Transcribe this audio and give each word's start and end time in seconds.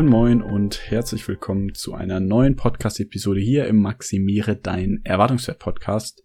Moin 0.00 0.08
moin 0.08 0.40
und 0.40 0.90
herzlich 0.90 1.28
willkommen 1.28 1.74
zu 1.74 1.92
einer 1.92 2.20
neuen 2.20 2.56
Podcast-Episode 2.56 3.38
hier 3.38 3.66
im 3.66 3.76
Maximiere 3.82 4.56
dein 4.56 5.02
Erwartungswert 5.04 5.58
Podcast. 5.58 6.22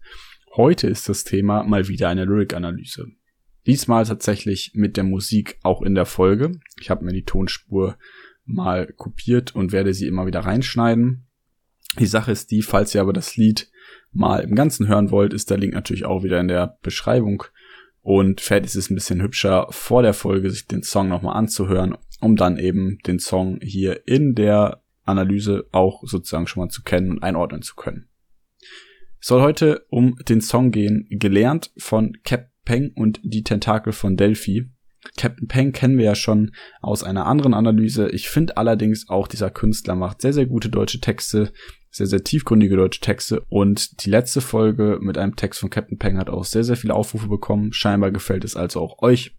Heute 0.54 0.86
ist 0.86 1.10
das 1.10 1.24
Thema 1.24 1.62
mal 1.62 1.86
wieder 1.86 2.08
eine 2.08 2.24
Lyric-Analyse. 2.24 3.08
Diesmal 3.66 4.06
tatsächlich 4.06 4.72
mit 4.72 4.96
der 4.96 5.04
Musik 5.04 5.58
auch 5.62 5.82
in 5.82 5.94
der 5.94 6.06
Folge. 6.06 6.52
Ich 6.80 6.88
habe 6.88 7.04
mir 7.04 7.12
die 7.12 7.26
Tonspur 7.26 7.98
mal 8.46 8.94
kopiert 8.94 9.54
und 9.54 9.72
werde 9.72 9.92
sie 9.92 10.06
immer 10.06 10.24
wieder 10.24 10.40
reinschneiden. 10.40 11.26
Die 11.98 12.06
Sache 12.06 12.32
ist 12.32 12.50
die, 12.52 12.62
falls 12.62 12.94
ihr 12.94 13.02
aber 13.02 13.12
das 13.12 13.36
Lied 13.36 13.70
mal 14.10 14.38
im 14.38 14.54
Ganzen 14.54 14.88
hören 14.88 15.10
wollt, 15.10 15.34
ist 15.34 15.50
der 15.50 15.58
Link 15.58 15.74
natürlich 15.74 16.06
auch 16.06 16.24
wieder 16.24 16.40
in 16.40 16.48
der 16.48 16.78
Beschreibung. 16.80 17.44
Und 18.06 18.40
fertig 18.40 18.68
ist 18.68 18.76
es 18.76 18.88
ein 18.88 18.94
bisschen 18.94 19.20
hübscher, 19.20 19.66
vor 19.70 20.00
der 20.00 20.14
Folge 20.14 20.48
sich 20.48 20.68
den 20.68 20.84
Song 20.84 21.08
nochmal 21.08 21.36
anzuhören, 21.36 21.96
um 22.20 22.36
dann 22.36 22.56
eben 22.56 22.98
den 23.04 23.18
Song 23.18 23.58
hier 23.60 24.06
in 24.06 24.36
der 24.36 24.80
Analyse 25.02 25.66
auch 25.72 26.04
sozusagen 26.06 26.46
schon 26.46 26.62
mal 26.62 26.68
zu 26.68 26.84
kennen 26.84 27.10
und 27.10 27.24
einordnen 27.24 27.62
zu 27.62 27.74
können. 27.74 28.08
Es 29.20 29.26
soll 29.26 29.42
heute 29.42 29.86
um 29.88 30.16
den 30.28 30.40
Song 30.40 30.70
gehen, 30.70 31.08
gelernt 31.10 31.72
von 31.78 32.12
Cap 32.22 32.52
Peng 32.64 32.92
und 32.94 33.18
die 33.24 33.42
Tentakel 33.42 33.92
von 33.92 34.16
Delphi. 34.16 34.70
Captain 35.16 35.48
Peng 35.48 35.72
kennen 35.72 35.98
wir 35.98 36.04
ja 36.04 36.14
schon 36.14 36.52
aus 36.80 37.02
einer 37.04 37.26
anderen 37.26 37.54
Analyse. 37.54 38.08
Ich 38.10 38.28
finde 38.28 38.56
allerdings 38.56 39.08
auch, 39.08 39.28
dieser 39.28 39.50
Künstler 39.50 39.94
macht 39.94 40.20
sehr, 40.20 40.32
sehr 40.32 40.46
gute 40.46 40.68
deutsche 40.68 41.00
Texte, 41.00 41.52
sehr, 41.90 42.06
sehr 42.06 42.24
tiefgründige 42.24 42.76
deutsche 42.76 43.00
Texte. 43.00 43.40
Und 43.48 44.04
die 44.04 44.10
letzte 44.10 44.40
Folge 44.40 44.98
mit 45.00 45.18
einem 45.18 45.36
Text 45.36 45.60
von 45.60 45.70
Captain 45.70 45.98
Peng 45.98 46.18
hat 46.18 46.30
auch 46.30 46.44
sehr, 46.44 46.64
sehr 46.64 46.76
viele 46.76 46.94
Aufrufe 46.94 47.28
bekommen. 47.28 47.72
Scheinbar 47.72 48.10
gefällt 48.10 48.44
es 48.44 48.56
also 48.56 48.80
auch 48.80 49.02
euch. 49.02 49.36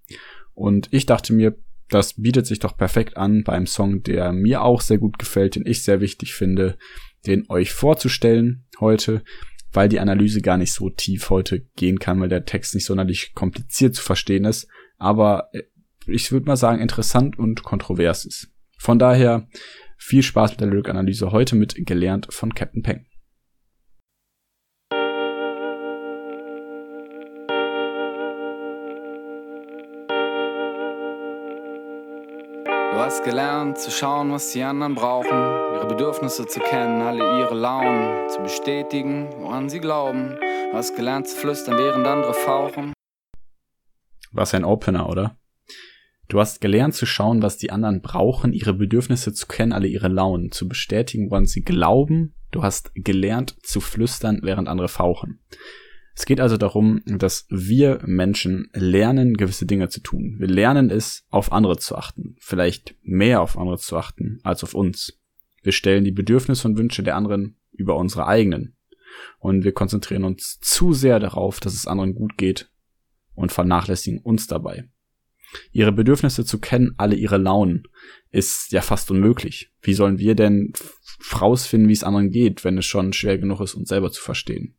Und 0.54 0.88
ich 0.92 1.06
dachte 1.06 1.34
mir, 1.34 1.56
das 1.90 2.16
bietet 2.16 2.48
sich 2.48 2.60
doch 2.60 2.76
perfekt 2.76 3.16
an 3.16 3.44
bei 3.44 3.54
einem 3.54 3.68
Song, 3.68 4.04
der 4.04 4.34
mir 4.34 4.62
auch 4.62 4.82
sehr 4.82 4.98
gut 4.98 5.20
gefällt, 5.20 5.56
den 5.56 5.66
ich 5.66 5.84
sehr 5.84 6.02
wichtig 6.02 6.34
finde, 6.34 6.78
den 7.26 7.50
euch 7.50 7.72
vorzustellen 7.72 8.66
heute, 8.80 9.24
weil 9.72 9.90
die 9.90 10.00
Analyse 10.00 10.42
gar 10.42 10.58
nicht 10.58 10.74
so 10.74 10.90
tief 10.90 11.30
heute 11.30 11.62
gehen 11.76 12.00
kann, 12.00 12.20
weil 12.20 12.30
der 12.30 12.46
Text 12.46 12.74
nicht 12.76 12.86
sonderlich 12.86 13.34
kompliziert 13.36 13.96
zu 13.96 14.02
verstehen 14.02 14.46
ist, 14.46 14.68
aber 14.98 15.50
äh, 15.54 15.64
ich 16.08 16.32
würde 16.32 16.46
mal 16.46 16.58
sagen 16.58 16.82
interessant 16.82 17.38
und 17.38 17.64
kontrovers 17.64 18.26
ist. 18.26 18.50
Von 18.78 19.00
daher 19.00 19.48
viel 19.98 20.24
Spaß 20.24 20.52
mit 20.52 20.62
der 20.62 20.68
Lyric-Analyse 20.68 21.32
heute 21.32 21.56
mit 21.56 21.76
gelernt 21.86 22.28
von 22.30 22.54
Captain 22.54 22.84
Peng. 22.84 23.06
Du 32.98 33.04
hast 33.04 33.24
gelernt 33.24 33.78
zu 33.78 33.92
schauen, 33.92 34.32
was 34.32 34.52
die 34.52 34.64
anderen 34.64 34.96
brauchen, 34.96 35.30
ihre 35.30 35.86
Bedürfnisse 35.88 36.46
zu 36.46 36.60
kennen, 36.60 37.02
alle 37.02 37.40
ihre 37.40 37.56
Launen 37.56 38.28
zu 38.30 38.42
bestätigen, 38.42 39.30
woran 39.38 39.70
sie 39.70 39.80
glauben. 39.80 40.36
Du 40.72 40.74
hast 40.74 40.96
gelernt 40.96 41.28
zu 41.28 41.38
flüstern, 41.38 41.78
während 41.78 42.06
andere 42.06 42.34
fauchen. 42.34 42.97
Was 44.38 44.54
ein 44.54 44.64
Opener, 44.64 45.10
oder? 45.10 45.36
Du 46.28 46.40
hast 46.40 46.62
gelernt 46.62 46.94
zu 46.94 47.08
schauen, 47.08 47.42
was 47.42 47.58
die 47.58 47.72
anderen 47.72 48.02
brauchen, 48.02 48.54
ihre 48.54 48.76
Bedürfnisse 48.76 49.34
zu 49.34 49.48
kennen, 49.48 49.74
alle 49.74 49.88
ihre 49.88 50.10
Launen, 50.10 50.52
zu 50.52 50.68
bestätigen, 50.68 51.32
woran 51.32 51.48
sie 51.48 51.64
glauben. 51.64 52.36
Du 52.52 52.62
hast 52.62 52.92
gelernt 52.94 53.58
zu 53.64 53.82
flüstern, 53.82 54.40
während 54.44 54.68
andere 54.68 54.90
fauchen. 54.90 55.40
Es 56.14 56.26
geht 56.26 56.40
also 56.40 56.58
darum, 56.58 57.02
dass 57.06 57.48
wir 57.50 58.00
Menschen 58.06 58.70
lernen, 58.74 59.38
gewisse 59.38 59.66
Dinge 59.66 59.90
zu 59.90 60.02
tun. 60.02 60.36
Wir 60.38 60.48
lernen 60.48 60.92
es, 60.92 61.26
auf 61.30 61.52
andere 61.52 61.78
zu 61.78 61.96
achten. 61.96 62.36
Vielleicht 62.40 62.96
mehr 63.02 63.42
auf 63.42 63.58
andere 63.58 63.80
zu 63.80 63.98
achten 63.98 64.40
als 64.44 64.64
auf 64.64 64.76
uns. 64.76 65.20
Wir 65.64 65.72
stellen 65.72 66.04
die 66.04 66.12
Bedürfnisse 66.12 66.68
und 66.68 66.78
Wünsche 66.78 67.02
der 67.02 67.16
anderen 67.16 67.58
über 67.72 67.96
unsere 67.96 68.28
eigenen. 68.28 68.76
Und 69.40 69.64
wir 69.64 69.72
konzentrieren 69.72 70.24
uns 70.24 70.60
zu 70.60 70.94
sehr 70.94 71.20
darauf, 71.20 71.60
dass 71.60 71.74
es 71.74 71.88
anderen 71.88 72.14
gut 72.14 72.38
geht 72.38 72.70
und 73.38 73.52
vernachlässigen 73.52 74.20
uns 74.20 74.48
dabei. 74.48 74.90
Ihre 75.72 75.92
Bedürfnisse 75.94 76.44
zu 76.44 76.60
kennen, 76.60 76.96
alle 76.98 77.16
ihre 77.16 77.38
Launen, 77.38 77.84
ist 78.32 78.72
ja 78.72 78.82
fast 78.82 79.10
unmöglich. 79.12 79.72
Wie 79.82 79.94
sollen 79.94 80.18
wir 80.18 80.36
denn 80.36 80.74
rausfinden, 81.40 81.88
wie 81.88 81.94
es 81.94 82.04
anderen 82.04 82.32
geht, 82.32 82.64
wenn 82.64 82.78
es 82.78 82.86
schon 82.86 83.14
schwer 83.14 83.38
genug 83.38 83.62
ist, 83.62 83.76
uns 83.76 83.90
selber 83.90 84.12
zu 84.12 84.22
verstehen? 84.22 84.76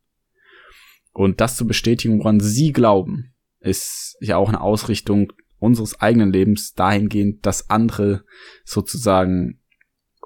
Und 1.11 1.41
das 1.41 1.55
zu 1.55 1.65
bestätigen, 1.65 2.19
woran 2.19 2.39
sie 2.39 2.71
glauben, 2.71 3.33
ist 3.59 4.17
ja 4.19 4.37
auch 4.37 4.49
eine 4.49 4.61
Ausrichtung 4.61 5.33
unseres 5.57 5.99
eigenen 5.99 6.31
Lebens 6.31 6.73
dahingehend, 6.73 7.45
dass 7.45 7.69
andere 7.69 8.25
sozusagen 8.63 9.61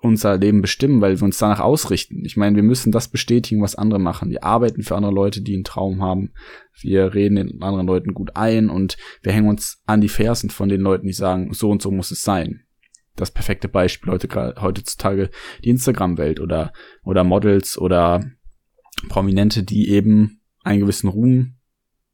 unser 0.03 0.37
Leben 0.37 0.61
bestimmen, 0.61 0.99
weil 0.99 1.17
wir 1.17 1.23
uns 1.23 1.37
danach 1.37 1.61
ausrichten. 1.61 2.25
Ich 2.25 2.35
meine, 2.35 2.57
wir 2.57 2.63
müssen 2.63 2.91
das 2.91 3.07
bestätigen, 3.07 3.61
was 3.61 3.75
andere 3.75 3.99
machen. 3.99 4.29
Wir 4.29 4.43
arbeiten 4.43 4.83
für 4.83 4.95
andere 4.95 5.13
Leute, 5.13 5.41
die 5.41 5.53
einen 5.53 5.63
Traum 5.63 6.01
haben. 6.01 6.33
Wir 6.81 7.13
reden 7.13 7.35
den 7.35 7.61
anderen 7.61 7.87
Leuten 7.87 8.13
gut 8.13 8.35
ein 8.35 8.69
und 8.69 8.97
wir 9.21 9.31
hängen 9.31 9.47
uns 9.47 9.81
an 9.85 10.01
die 10.01 10.09
Fersen 10.09 10.49
von 10.49 10.67
den 10.67 10.81
Leuten, 10.81 11.07
die 11.07 11.13
sagen, 11.13 11.53
so 11.53 11.69
und 11.69 11.81
so 11.81 11.89
muss 11.89 12.11
es 12.11 12.21
sein. 12.21 12.63
Das 13.15 13.31
perfekte 13.31 13.69
Beispiel 13.69 14.11
heute 14.11 14.55
heutzutage 14.59 15.29
die 15.63 15.69
Instagram-Welt 15.69 16.39
oder 16.39 16.73
oder 17.03 17.23
Models 17.23 17.77
oder 17.77 18.25
Prominente, 19.07 19.63
die 19.63 19.89
eben 19.89 20.41
einen 20.63 20.81
gewissen 20.81 21.07
Ruhm, 21.07 21.55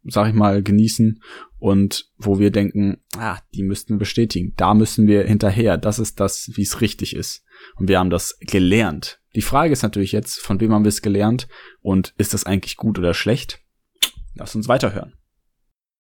sag 0.03 0.27
ich 0.27 0.35
mal, 0.35 0.61
genießen 0.61 1.21
und 1.59 2.09
wo 2.17 2.39
wir 2.39 2.51
denken, 2.51 3.03
ah, 3.17 3.37
die 3.53 3.63
müssten 3.63 3.95
wir 3.95 3.99
bestätigen. 3.99 4.53
Da 4.57 4.73
müssen 4.73 5.07
wir 5.07 5.23
hinterher. 5.25 5.77
Das 5.77 5.99
ist 5.99 6.19
das, 6.19 6.49
wie 6.55 6.63
es 6.63 6.81
richtig 6.81 7.15
ist. 7.15 7.43
Und 7.75 7.89
wir 7.89 7.99
haben 7.99 8.09
das 8.09 8.37
gelernt. 8.39 9.19
Die 9.35 9.41
Frage 9.41 9.73
ist 9.73 9.83
natürlich 9.83 10.11
jetzt, 10.11 10.39
von 10.39 10.59
wem 10.59 10.73
haben 10.73 10.83
wir 10.83 10.89
es 10.89 11.01
gelernt 11.01 11.47
und 11.81 12.13
ist 12.17 12.33
das 12.33 12.45
eigentlich 12.45 12.77
gut 12.77 12.97
oder 12.97 13.13
schlecht? 13.13 13.59
Lass 14.35 14.55
uns 14.55 14.67
weiterhören. 14.67 15.13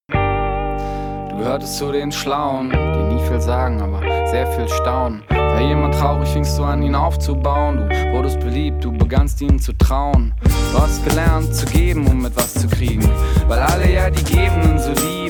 Du 0.09 1.37
gehörtest 1.37 1.77
zu 1.77 1.91
den 1.91 2.11
Schlauen, 2.11 2.71
die 2.71 3.13
nie 3.13 3.27
viel 3.27 3.39
sagen, 3.39 3.81
aber 3.81 4.01
sehr 4.29 4.47
viel 4.53 4.67
staunen. 4.67 5.23
War 5.29 5.61
jemand 5.61 5.93
traurig, 5.93 6.27
fingst 6.29 6.57
du 6.57 6.63
an, 6.63 6.81
ihn 6.81 6.95
aufzubauen. 6.95 7.77
Du 7.77 8.13
wurdest 8.13 8.39
beliebt, 8.39 8.83
du 8.83 8.91
begannst 8.91 9.41
ihm 9.41 9.59
zu 9.59 9.73
trauen. 9.77 10.33
Du 10.71 10.79
hast 10.79 11.05
gelernt 11.05 11.53
zu 11.53 11.65
geben, 11.65 12.07
um 12.07 12.25
etwas 12.25 12.53
zu 12.53 12.67
kriegen, 12.67 13.07
weil 13.47 13.59
alle 13.59 13.91
ja 13.91 14.09
die 14.09 14.23
Gebenden 14.23 14.79
so 14.79 14.91
lieben. 14.91 15.29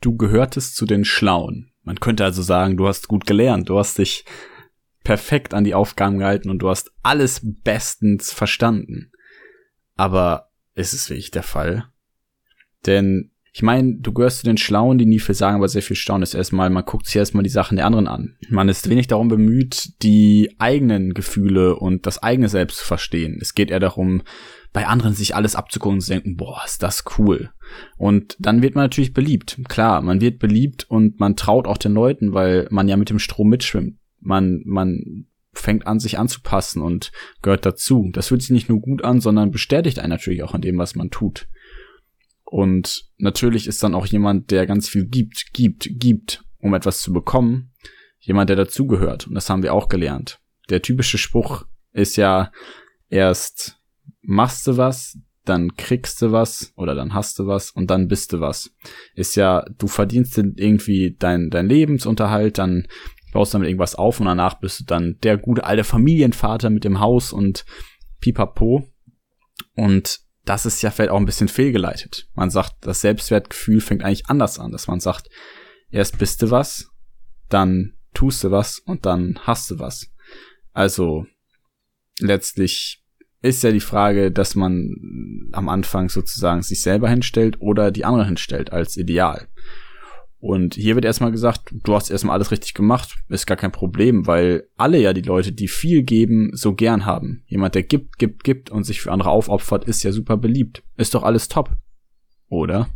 Du 0.00 0.16
gehörtest 0.16 0.76
zu 0.76 0.86
den 0.86 1.04
Schlauen. 1.04 1.72
Man 1.82 2.00
könnte 2.00 2.24
also 2.24 2.42
sagen, 2.42 2.76
du 2.76 2.86
hast 2.88 3.08
gut 3.08 3.26
gelernt, 3.26 3.68
du 3.68 3.78
hast 3.78 3.98
dich 3.98 4.24
perfekt 5.04 5.54
an 5.54 5.64
die 5.64 5.74
Aufgaben 5.74 6.18
gehalten 6.18 6.50
und 6.50 6.60
du 6.60 6.68
hast 6.68 6.92
alles 7.02 7.40
bestens 7.42 8.32
verstanden. 8.32 9.12
Aber 9.96 10.50
ist 10.74 10.92
es 10.92 11.10
wirklich 11.10 11.30
der 11.30 11.42
Fall? 11.42 11.86
Denn 12.86 13.30
ich 13.52 13.62
meine, 13.62 13.96
du 13.96 14.12
gehörst 14.12 14.40
zu 14.40 14.44
den 14.44 14.58
Schlauen, 14.58 14.98
die 14.98 15.06
nie 15.06 15.18
viel 15.18 15.34
sagen, 15.34 15.56
aber 15.56 15.68
sehr 15.68 15.82
viel 15.82 15.96
staunen 15.96 16.22
ist 16.22 16.34
erstmal, 16.34 16.70
man 16.70 16.84
guckt 16.84 17.06
sich 17.06 17.16
erstmal 17.16 17.42
die 17.42 17.50
Sachen 17.50 17.76
der 17.76 17.86
anderen 17.86 18.06
an. 18.06 18.36
Man 18.48 18.68
ist 18.68 18.88
wenig 18.88 19.08
darum 19.08 19.28
bemüht, 19.28 20.02
die 20.02 20.54
eigenen 20.58 21.14
Gefühle 21.14 21.74
und 21.74 22.06
das 22.06 22.22
eigene 22.22 22.48
Selbst 22.48 22.78
zu 22.78 22.86
verstehen. 22.86 23.38
Es 23.40 23.54
geht 23.54 23.70
eher 23.70 23.80
darum, 23.80 24.22
bei 24.72 24.86
anderen 24.86 25.14
sich 25.14 25.34
alles 25.34 25.56
abzugucken 25.56 25.96
und 25.96 26.00
zu 26.02 26.12
denken, 26.12 26.36
boah, 26.36 26.62
ist 26.64 26.82
das 26.84 27.04
cool. 27.18 27.50
Und 27.96 28.36
dann 28.38 28.62
wird 28.62 28.74
man 28.74 28.84
natürlich 28.84 29.12
beliebt. 29.12 29.60
Klar, 29.68 30.02
man 30.02 30.20
wird 30.20 30.38
beliebt 30.38 30.84
und 30.88 31.20
man 31.20 31.36
traut 31.36 31.66
auch 31.66 31.78
den 31.78 31.92
Leuten, 31.92 32.32
weil 32.34 32.66
man 32.70 32.88
ja 32.88 32.96
mit 32.96 33.10
dem 33.10 33.18
Strom 33.18 33.48
mitschwimmt 33.48 34.00
man, 34.20 34.62
man 34.64 35.26
fängt 35.52 35.86
an, 35.86 35.98
sich 35.98 36.18
anzupassen 36.18 36.80
und 36.82 37.10
gehört 37.42 37.66
dazu. 37.66 38.10
Das 38.12 38.28
fühlt 38.28 38.42
sich 38.42 38.50
nicht 38.50 38.68
nur 38.68 38.80
gut 38.80 39.02
an, 39.02 39.20
sondern 39.20 39.50
bestätigt 39.50 39.98
einen 39.98 40.10
natürlich 40.10 40.42
auch 40.42 40.54
an 40.54 40.62
dem, 40.62 40.78
was 40.78 40.94
man 40.94 41.10
tut. 41.10 41.48
Und 42.44 43.04
natürlich 43.18 43.66
ist 43.66 43.82
dann 43.82 43.94
auch 43.94 44.06
jemand, 44.06 44.50
der 44.50 44.66
ganz 44.66 44.88
viel 44.88 45.06
gibt, 45.06 45.52
gibt, 45.52 45.88
gibt, 45.98 46.44
um 46.58 46.74
etwas 46.74 47.00
zu 47.00 47.12
bekommen, 47.12 47.72
jemand, 48.18 48.50
der 48.50 48.56
dazugehört. 48.56 49.26
Und 49.26 49.34
das 49.34 49.48
haben 49.50 49.62
wir 49.62 49.74
auch 49.74 49.88
gelernt. 49.88 50.40
Der 50.68 50.82
typische 50.82 51.18
Spruch 51.18 51.64
ist 51.92 52.16
ja 52.16 52.52
erst 53.08 53.78
machst 54.22 54.66
du 54.66 54.76
was, 54.76 55.18
dann 55.50 55.76
kriegst 55.76 56.22
du 56.22 56.32
was 56.32 56.72
oder 56.76 56.94
dann 56.94 57.12
hast 57.12 57.38
du 57.38 57.46
was 57.46 57.70
und 57.70 57.90
dann 57.90 58.08
bist 58.08 58.32
du 58.32 58.40
was. 58.40 58.72
Ist 59.14 59.34
ja, 59.34 59.64
du 59.78 59.88
verdienst 59.88 60.38
irgendwie 60.38 61.16
dein, 61.18 61.50
dein 61.50 61.68
Lebensunterhalt, 61.68 62.58
dann 62.58 62.86
baust 63.32 63.52
damit 63.52 63.68
irgendwas 63.68 63.94
auf 63.94 64.20
und 64.20 64.26
danach 64.26 64.60
bist 64.60 64.80
du 64.80 64.84
dann 64.84 65.18
der 65.22 65.36
gute 65.36 65.64
alte 65.64 65.84
Familienvater 65.84 66.70
mit 66.70 66.84
dem 66.84 67.00
Haus 67.00 67.32
und 67.32 67.64
pipapo. 68.20 68.86
Und 69.74 70.20
das 70.44 70.66
ist 70.66 70.82
ja 70.82 70.90
vielleicht 70.90 71.10
auch 71.10 71.18
ein 71.18 71.26
bisschen 71.26 71.48
fehlgeleitet. 71.48 72.28
Man 72.34 72.50
sagt, 72.50 72.74
das 72.80 73.00
Selbstwertgefühl 73.00 73.80
fängt 73.80 74.02
eigentlich 74.02 74.26
anders 74.26 74.58
an, 74.58 74.72
dass 74.72 74.86
man 74.86 75.00
sagt, 75.00 75.28
erst 75.90 76.18
bist 76.18 76.42
du 76.42 76.50
was, 76.50 76.90
dann 77.48 77.94
tust 78.14 78.44
du 78.44 78.50
was 78.50 78.78
und 78.78 79.04
dann 79.04 79.38
hast 79.42 79.70
du 79.70 79.78
was. 79.78 80.10
Also 80.72 81.26
letztlich 82.18 82.99
ist 83.42 83.62
ja 83.62 83.72
die 83.72 83.80
Frage, 83.80 84.30
dass 84.30 84.54
man 84.54 85.48
am 85.52 85.68
Anfang 85.68 86.08
sozusagen 86.08 86.62
sich 86.62 86.82
selber 86.82 87.08
hinstellt 87.08 87.60
oder 87.60 87.90
die 87.90 88.04
anderen 88.04 88.26
hinstellt 88.26 88.72
als 88.72 88.96
Ideal. 88.96 89.48
Und 90.38 90.74
hier 90.74 90.94
wird 90.94 91.04
erstmal 91.04 91.32
gesagt, 91.32 91.70
du 91.70 91.94
hast 91.94 92.10
erstmal 92.10 92.34
alles 92.34 92.50
richtig 92.50 92.72
gemacht, 92.72 93.16
ist 93.28 93.46
gar 93.46 93.58
kein 93.58 93.72
Problem, 93.72 94.26
weil 94.26 94.68
alle 94.76 94.98
ja 94.98 95.12
die 95.12 95.20
Leute, 95.20 95.52
die 95.52 95.68
viel 95.68 96.02
geben, 96.02 96.50
so 96.54 96.74
gern 96.74 97.04
haben. 97.04 97.42
Jemand, 97.46 97.74
der 97.74 97.82
gibt, 97.82 98.18
gibt, 98.18 98.42
gibt 98.42 98.70
und 98.70 98.84
sich 98.84 99.02
für 99.02 99.12
andere 99.12 99.30
aufopfert, 99.30 99.84
ist 99.84 100.02
ja 100.02 100.12
super 100.12 100.38
beliebt. 100.38 100.82
Ist 100.96 101.14
doch 101.14 101.24
alles 101.24 101.48
top. 101.48 101.76
Oder? 102.48 102.88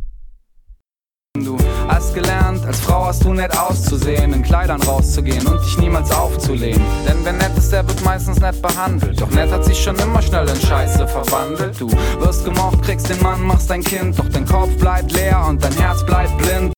Du 1.35 1.55
hast 1.95 2.13
gelernt, 2.13 2.65
als 2.65 2.81
Frau 2.81 3.05
hast 3.05 3.23
du 3.23 3.33
nett 3.33 3.57
auszusehen, 3.57 4.33
in 4.33 4.43
Kleidern 4.43 4.81
rauszugehen 4.81 5.47
und 5.47 5.63
dich 5.65 5.77
niemals 5.77 6.11
aufzulehnen. 6.11 6.81
Denn 7.07 7.17
wer 7.23 7.31
nett 7.31 7.57
ist, 7.57 7.71
der 7.71 7.87
wird 7.87 8.03
meistens 8.03 8.37
nett 8.41 8.61
behandelt. 8.61 9.21
Doch 9.21 9.31
nett 9.31 9.49
hat 9.49 9.63
sich 9.63 9.81
schon 9.81 9.95
immer 9.99 10.21
schnell 10.21 10.45
in 10.45 10.57
Scheiße 10.57 11.07
verwandelt. 11.07 11.79
Du 11.79 11.89
wirst 12.19 12.43
gemocht, 12.43 12.83
kriegst 12.83 13.09
den 13.09 13.21
Mann, 13.21 13.41
machst 13.43 13.69
dein 13.69 13.81
Kind, 13.81 14.19
doch 14.19 14.27
dein 14.27 14.45
Kopf 14.45 14.75
bleibt 14.77 15.13
leer 15.13 15.45
und 15.47 15.63
dein 15.63 15.71
Herz 15.71 16.05
bleibt 16.05 16.37
blind. 16.37 16.73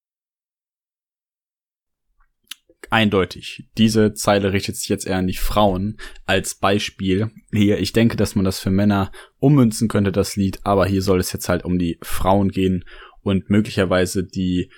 Eindeutig. 2.92 3.68
Diese 3.76 4.14
Zeile 4.14 4.54
richtet 4.54 4.78
sich 4.78 4.88
jetzt 4.88 5.08
eher 5.08 5.18
an 5.18 5.28
die 5.28 5.34
Frauen 5.34 5.98
als 6.28 6.54
Beispiel. 6.54 7.32
Hier, 7.52 7.80
ich 7.80 7.92
denke, 7.92 8.18
dass 8.18 8.36
man 8.36 8.46
das 8.46 8.60
für 8.60 8.70
Männer 8.70 9.12
ummünzen 9.40 9.88
könnte, 9.88 10.12
das 10.12 10.36
Lied, 10.36 10.60
aber 10.64 10.86
hier 10.86 11.02
soll 11.02 11.20
es 11.20 11.34
jetzt 11.34 11.50
halt 11.50 11.66
um 11.66 11.80
die 11.80 11.98
Frauen 12.04 12.50
gehen 12.50 12.86
und 13.24 13.50
möglicherweise 13.50 14.24
die 14.24 14.70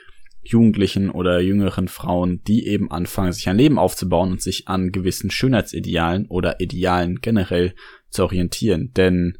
Jugendlichen 0.49 1.09
oder 1.09 1.39
jüngeren 1.39 1.87
Frauen, 1.87 2.41
die 2.43 2.67
eben 2.67 2.91
anfangen, 2.91 3.31
sich 3.31 3.47
ein 3.47 3.57
Leben 3.57 3.77
aufzubauen 3.77 4.31
und 4.31 4.41
sich 4.41 4.67
an 4.67 4.91
gewissen 4.91 5.29
Schönheitsidealen 5.29 6.25
oder 6.27 6.59
Idealen 6.59 7.21
generell 7.21 7.75
zu 8.09 8.23
orientieren. 8.23 8.91
Denn 8.93 9.37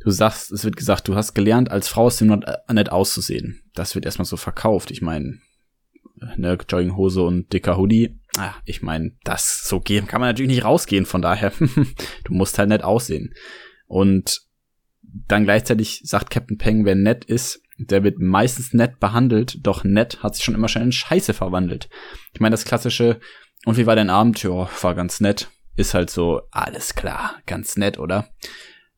du 0.00 0.10
sagst, 0.10 0.50
es 0.50 0.64
wird 0.64 0.76
gesagt, 0.76 1.06
du 1.06 1.14
hast 1.14 1.34
gelernt, 1.34 1.70
als 1.70 1.88
Frau 1.88 2.06
aus 2.06 2.16
dem 2.16 2.42
nett 2.72 2.90
auszusehen. 2.90 3.62
Das 3.74 3.94
wird 3.94 4.04
erstmal 4.04 4.26
so 4.26 4.36
verkauft. 4.36 4.90
Ich 4.90 5.00
meine, 5.00 5.38
ne, 6.36 6.58
Jogginghose 6.68 7.22
und 7.22 7.52
dicker 7.52 7.76
Hoodie. 7.76 8.18
Ah, 8.36 8.54
ich 8.64 8.82
meine, 8.82 9.12
das 9.22 9.66
so 9.68 9.80
gehen 9.80 10.06
kann 10.06 10.20
man 10.20 10.30
natürlich 10.30 10.50
nicht 10.50 10.64
rausgehen, 10.64 11.06
von 11.06 11.22
daher, 11.22 11.52
du 12.24 12.34
musst 12.34 12.58
halt 12.58 12.68
nett 12.68 12.82
aussehen. 12.82 13.32
Und 13.86 14.45
dann 15.28 15.44
gleichzeitig 15.44 16.00
sagt 16.04 16.30
Captain 16.30 16.58
Peng, 16.58 16.84
wer 16.84 16.94
nett 16.94 17.24
ist, 17.24 17.62
der 17.78 18.04
wird 18.04 18.18
meistens 18.18 18.72
nett 18.72 19.00
behandelt, 19.00 19.58
doch 19.66 19.84
nett 19.84 20.22
hat 20.22 20.34
sich 20.34 20.44
schon 20.44 20.54
immer 20.54 20.68
schnell 20.68 20.84
in 20.84 20.92
Scheiße 20.92 21.34
verwandelt. 21.34 21.88
Ich 22.32 22.40
meine, 22.40 22.54
das 22.54 22.64
klassische, 22.64 23.20
und 23.64 23.76
wie 23.76 23.86
war 23.86 23.96
dein 23.96 24.10
Abend? 24.10 24.42
Ja, 24.42 24.68
war 24.80 24.94
ganz 24.94 25.20
nett. 25.20 25.48
Ist 25.76 25.92
halt 25.92 26.08
so, 26.08 26.42
alles 26.50 26.94
klar, 26.94 27.36
ganz 27.44 27.76
nett, 27.76 27.98
oder? 27.98 28.30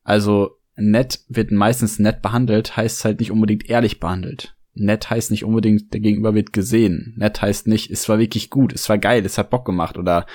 Also, 0.03 0.59
nett 0.77 1.19
wird 1.27 1.51
meistens 1.51 1.99
nett 1.99 2.21
behandelt, 2.21 2.77
heißt 2.77 3.03
halt 3.03 3.19
nicht 3.19 3.31
unbedingt 3.31 3.69
ehrlich 3.69 3.99
behandelt. 3.99 4.55
Nett 4.75 5.09
heißt 5.09 5.31
nicht 5.31 5.43
unbedingt, 5.43 5.93
der 5.93 5.99
Gegenüber 5.99 6.33
wird 6.33 6.53
gesehen. 6.53 7.13
Nett 7.17 7.41
heißt 7.41 7.67
nicht, 7.67 7.91
es 7.91 8.07
war 8.07 8.17
wirklich 8.17 8.49
gut, 8.49 8.71
es 8.71 8.87
war 8.87 8.97
geil, 8.97 9.25
es 9.25 9.37
hat 9.37 9.49
Bock 9.49 9.65
gemacht 9.65 9.97
oder 9.97 10.25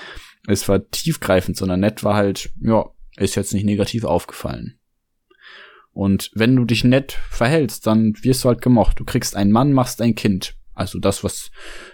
es 0.47 0.69
war 0.69 0.91
tiefgreifend, 0.91 1.57
sondern 1.57 1.81
nett 1.81 2.05
war 2.05 2.15
halt, 2.15 2.51
ja, 2.61 2.91
ist 3.17 3.37
jetzt 3.37 3.55
nicht 3.55 3.65
negativ 3.65 4.05
aufgefallen. 4.05 4.79
Und 5.95 6.33
wenn 6.35 6.57
du 6.57 6.65
dich 6.65 6.83
nett 6.83 7.13
verhältst, 7.31 7.87
dann 7.87 8.15
wirst 8.23 8.45
du 8.45 8.49
halt 8.49 8.61
gemocht. 8.61 8.99
Du 8.99 9.05
kriegst 9.05 9.37
einen 9.37 9.53
Mann, 9.53 9.73
machst 9.73 10.03
ein 10.03 10.17
Kind. 10.17 10.57
Also 10.75 10.99
das, 10.99 11.23
was 11.23 11.53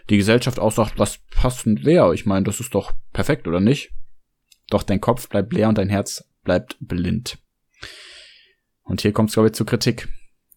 die 0.09 0.17
Gesellschaft 0.17 0.59
aussagt, 0.59 0.95
was 0.97 1.21
passend 1.31 1.85
wäre. 1.85 2.15
Ich 2.15 2.25
meine, 2.25 2.45
das 2.45 2.61
ist 2.61 2.75
doch 2.75 2.93
perfekt, 3.13 3.47
oder 3.47 3.61
nicht? 3.61 3.91
Doch 4.71 4.83
dein 4.83 5.03
Kopf 5.03 5.29
bleibt 5.29 5.53
leer 5.53 5.69
und 5.69 5.77
dein 5.77 5.91
Herz 5.91 6.25
bleibt 6.45 6.77
blind. 6.81 7.39
Und 8.83 9.03
hier 9.03 9.13
kommt 9.13 9.29
es, 9.29 9.35
glaube 9.35 9.49
ich, 9.49 9.55
zur 9.55 9.67
Kritik. 9.67 10.09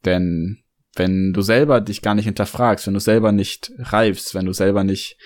Denn 0.05 0.63
wenn 0.95 1.33
du 1.33 1.41
selber 1.41 1.81
dich 1.81 2.01
gar 2.01 2.15
nicht 2.15 2.25
hinterfragst, 2.25 2.87
wenn 2.87 2.93
du 2.93 3.01
selber 3.01 3.33
nicht 3.33 3.73
reifst, 3.77 4.35
wenn 4.35 4.45
du 4.45 4.53
selber 4.53 4.85
nicht 4.85 5.17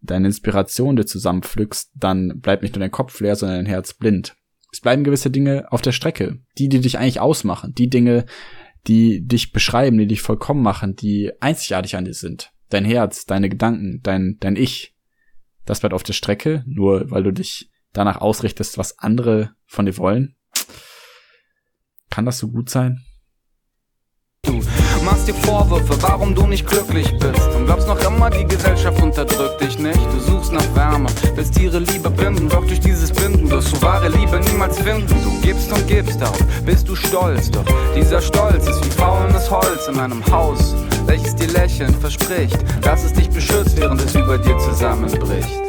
deine 0.00 0.28
Inspiration 0.28 0.94
dir 0.94 1.06
zusammenpflückst, 1.06 1.90
dann 1.94 2.40
bleibt 2.40 2.62
nicht 2.62 2.76
nur 2.76 2.80
dein 2.80 2.92
Kopf 2.92 3.18
leer, 3.20 3.34
sondern 3.34 3.58
dein 3.58 3.66
Herz 3.66 3.94
blind. 3.94 4.36
Es 4.76 4.82
bleiben 4.82 5.04
gewisse 5.04 5.30
Dinge 5.30 5.72
auf 5.72 5.80
der 5.80 5.92
Strecke, 5.92 6.38
die, 6.58 6.68
die 6.68 6.80
dich 6.80 6.98
eigentlich 6.98 7.18
ausmachen, 7.18 7.72
die 7.72 7.88
Dinge, 7.88 8.26
die 8.86 9.26
dich 9.26 9.50
beschreiben, 9.50 9.96
die 9.96 10.06
dich 10.06 10.20
vollkommen 10.20 10.62
machen, 10.62 10.94
die 10.94 11.32
einzigartig 11.40 11.96
an 11.96 12.04
dir 12.04 12.12
sind. 12.12 12.52
Dein 12.68 12.84
Herz, 12.84 13.24
deine 13.24 13.48
Gedanken, 13.48 14.00
dein, 14.02 14.36
dein 14.38 14.54
Ich. 14.54 14.94
Das 15.64 15.80
bleibt 15.80 15.94
auf 15.94 16.02
der 16.02 16.12
Strecke, 16.12 16.62
nur 16.66 17.10
weil 17.10 17.22
du 17.22 17.32
dich 17.32 17.70
danach 17.94 18.20
ausrichtest, 18.20 18.76
was 18.76 18.98
andere 18.98 19.54
von 19.64 19.86
dir 19.86 19.96
wollen. 19.96 20.36
Kann 22.10 22.26
das 22.26 22.36
so 22.36 22.48
gut 22.48 22.68
sein? 22.68 23.02
Machst 25.26 25.42
dir 25.42 25.46
Vorwürfe, 25.50 26.02
warum 26.02 26.36
du 26.36 26.46
nicht 26.46 26.64
glücklich 26.68 27.10
bist 27.18 27.48
und 27.56 27.64
glaubst 27.64 27.88
noch 27.88 27.98
immer, 28.06 28.30
die 28.30 28.44
Gesellschaft 28.44 29.02
unterdrückt 29.02 29.60
dich 29.60 29.76
nicht. 29.76 29.98
Du 30.12 30.20
suchst 30.20 30.52
nach 30.52 30.76
Wärme, 30.76 31.08
willst 31.34 31.58
ihre 31.58 31.80
Liebe 31.80 32.10
binden, 32.10 32.48
doch 32.48 32.64
durch 32.64 32.78
dieses 32.78 33.10
Binden 33.10 33.50
wirst 33.50 33.74
du 33.74 33.82
wahre 33.82 34.08
Liebe 34.08 34.38
niemals 34.38 34.78
finden. 34.78 35.08
Du 35.08 35.40
gibst 35.42 35.72
und 35.72 35.84
gibst, 35.88 36.20
darauf 36.20 36.40
bist 36.64 36.88
du 36.88 36.94
stolz, 36.94 37.50
doch 37.50 37.64
dieser 37.96 38.20
Stolz 38.20 38.68
ist 38.68 38.84
wie 38.84 38.90
faulendes 38.90 39.50
Holz 39.50 39.88
in 39.88 39.98
einem 39.98 40.24
Haus, 40.30 40.76
welches 41.06 41.34
dir 41.34 41.48
lächelnd 41.48 41.96
verspricht, 41.96 42.58
dass 42.82 43.02
es 43.02 43.12
dich 43.12 43.28
beschützt, 43.28 43.76
während 43.78 44.00
es 44.02 44.14
über 44.14 44.38
dir 44.38 44.56
zusammenbricht. 44.58 45.60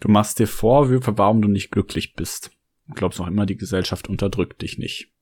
Du 0.00 0.08
machst 0.08 0.40
dir 0.40 0.48
Vorwürfe, 0.48 1.16
warum 1.16 1.40
du 1.40 1.46
nicht 1.46 1.70
glücklich 1.70 2.16
bist. 2.16 2.50
Du 2.88 2.94
glaubst 2.94 3.20
noch 3.20 3.28
immer, 3.28 3.46
die 3.46 3.56
Gesellschaft 3.56 4.08
unterdrückt 4.08 4.62
dich 4.62 4.76
nicht. 4.76 5.12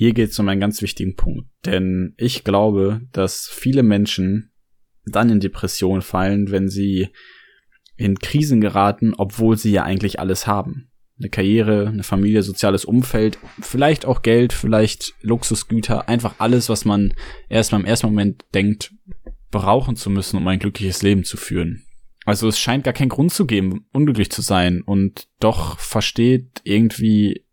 Hier 0.00 0.14
geht 0.14 0.30
es 0.30 0.38
um 0.38 0.48
einen 0.48 0.60
ganz 0.60 0.80
wichtigen 0.80 1.16
Punkt, 1.16 1.48
denn 1.66 2.14
ich 2.18 2.44
glaube, 2.44 3.00
dass 3.10 3.48
viele 3.48 3.82
Menschen 3.82 4.52
dann 5.04 5.28
in 5.28 5.40
Depression 5.40 6.02
fallen, 6.02 6.52
wenn 6.52 6.68
sie 6.68 7.08
in 7.96 8.16
Krisen 8.20 8.60
geraten, 8.60 9.12
obwohl 9.18 9.56
sie 9.56 9.72
ja 9.72 9.82
eigentlich 9.82 10.20
alles 10.20 10.46
haben. 10.46 10.92
Eine 11.18 11.30
Karriere, 11.30 11.88
eine 11.88 12.04
Familie, 12.04 12.44
soziales 12.44 12.84
Umfeld, 12.84 13.40
vielleicht 13.60 14.06
auch 14.06 14.22
Geld, 14.22 14.52
vielleicht 14.52 15.14
Luxusgüter, 15.20 16.08
einfach 16.08 16.36
alles, 16.38 16.68
was 16.68 16.84
man 16.84 17.12
erstmal 17.48 17.80
im 17.80 17.86
ersten 17.88 18.06
Moment 18.06 18.44
denkt, 18.54 18.94
brauchen 19.50 19.96
zu 19.96 20.10
müssen, 20.10 20.36
um 20.36 20.46
ein 20.46 20.60
glückliches 20.60 21.02
Leben 21.02 21.24
zu 21.24 21.36
führen. 21.36 21.82
Also 22.24 22.46
es 22.46 22.60
scheint 22.60 22.84
gar 22.84 22.94
keinen 22.94 23.08
Grund 23.08 23.32
zu 23.32 23.46
geben, 23.46 23.88
unglücklich 23.92 24.30
zu 24.30 24.42
sein 24.42 24.80
und 24.80 25.26
doch 25.40 25.80
versteht 25.80 26.60
irgendwie 26.62 27.47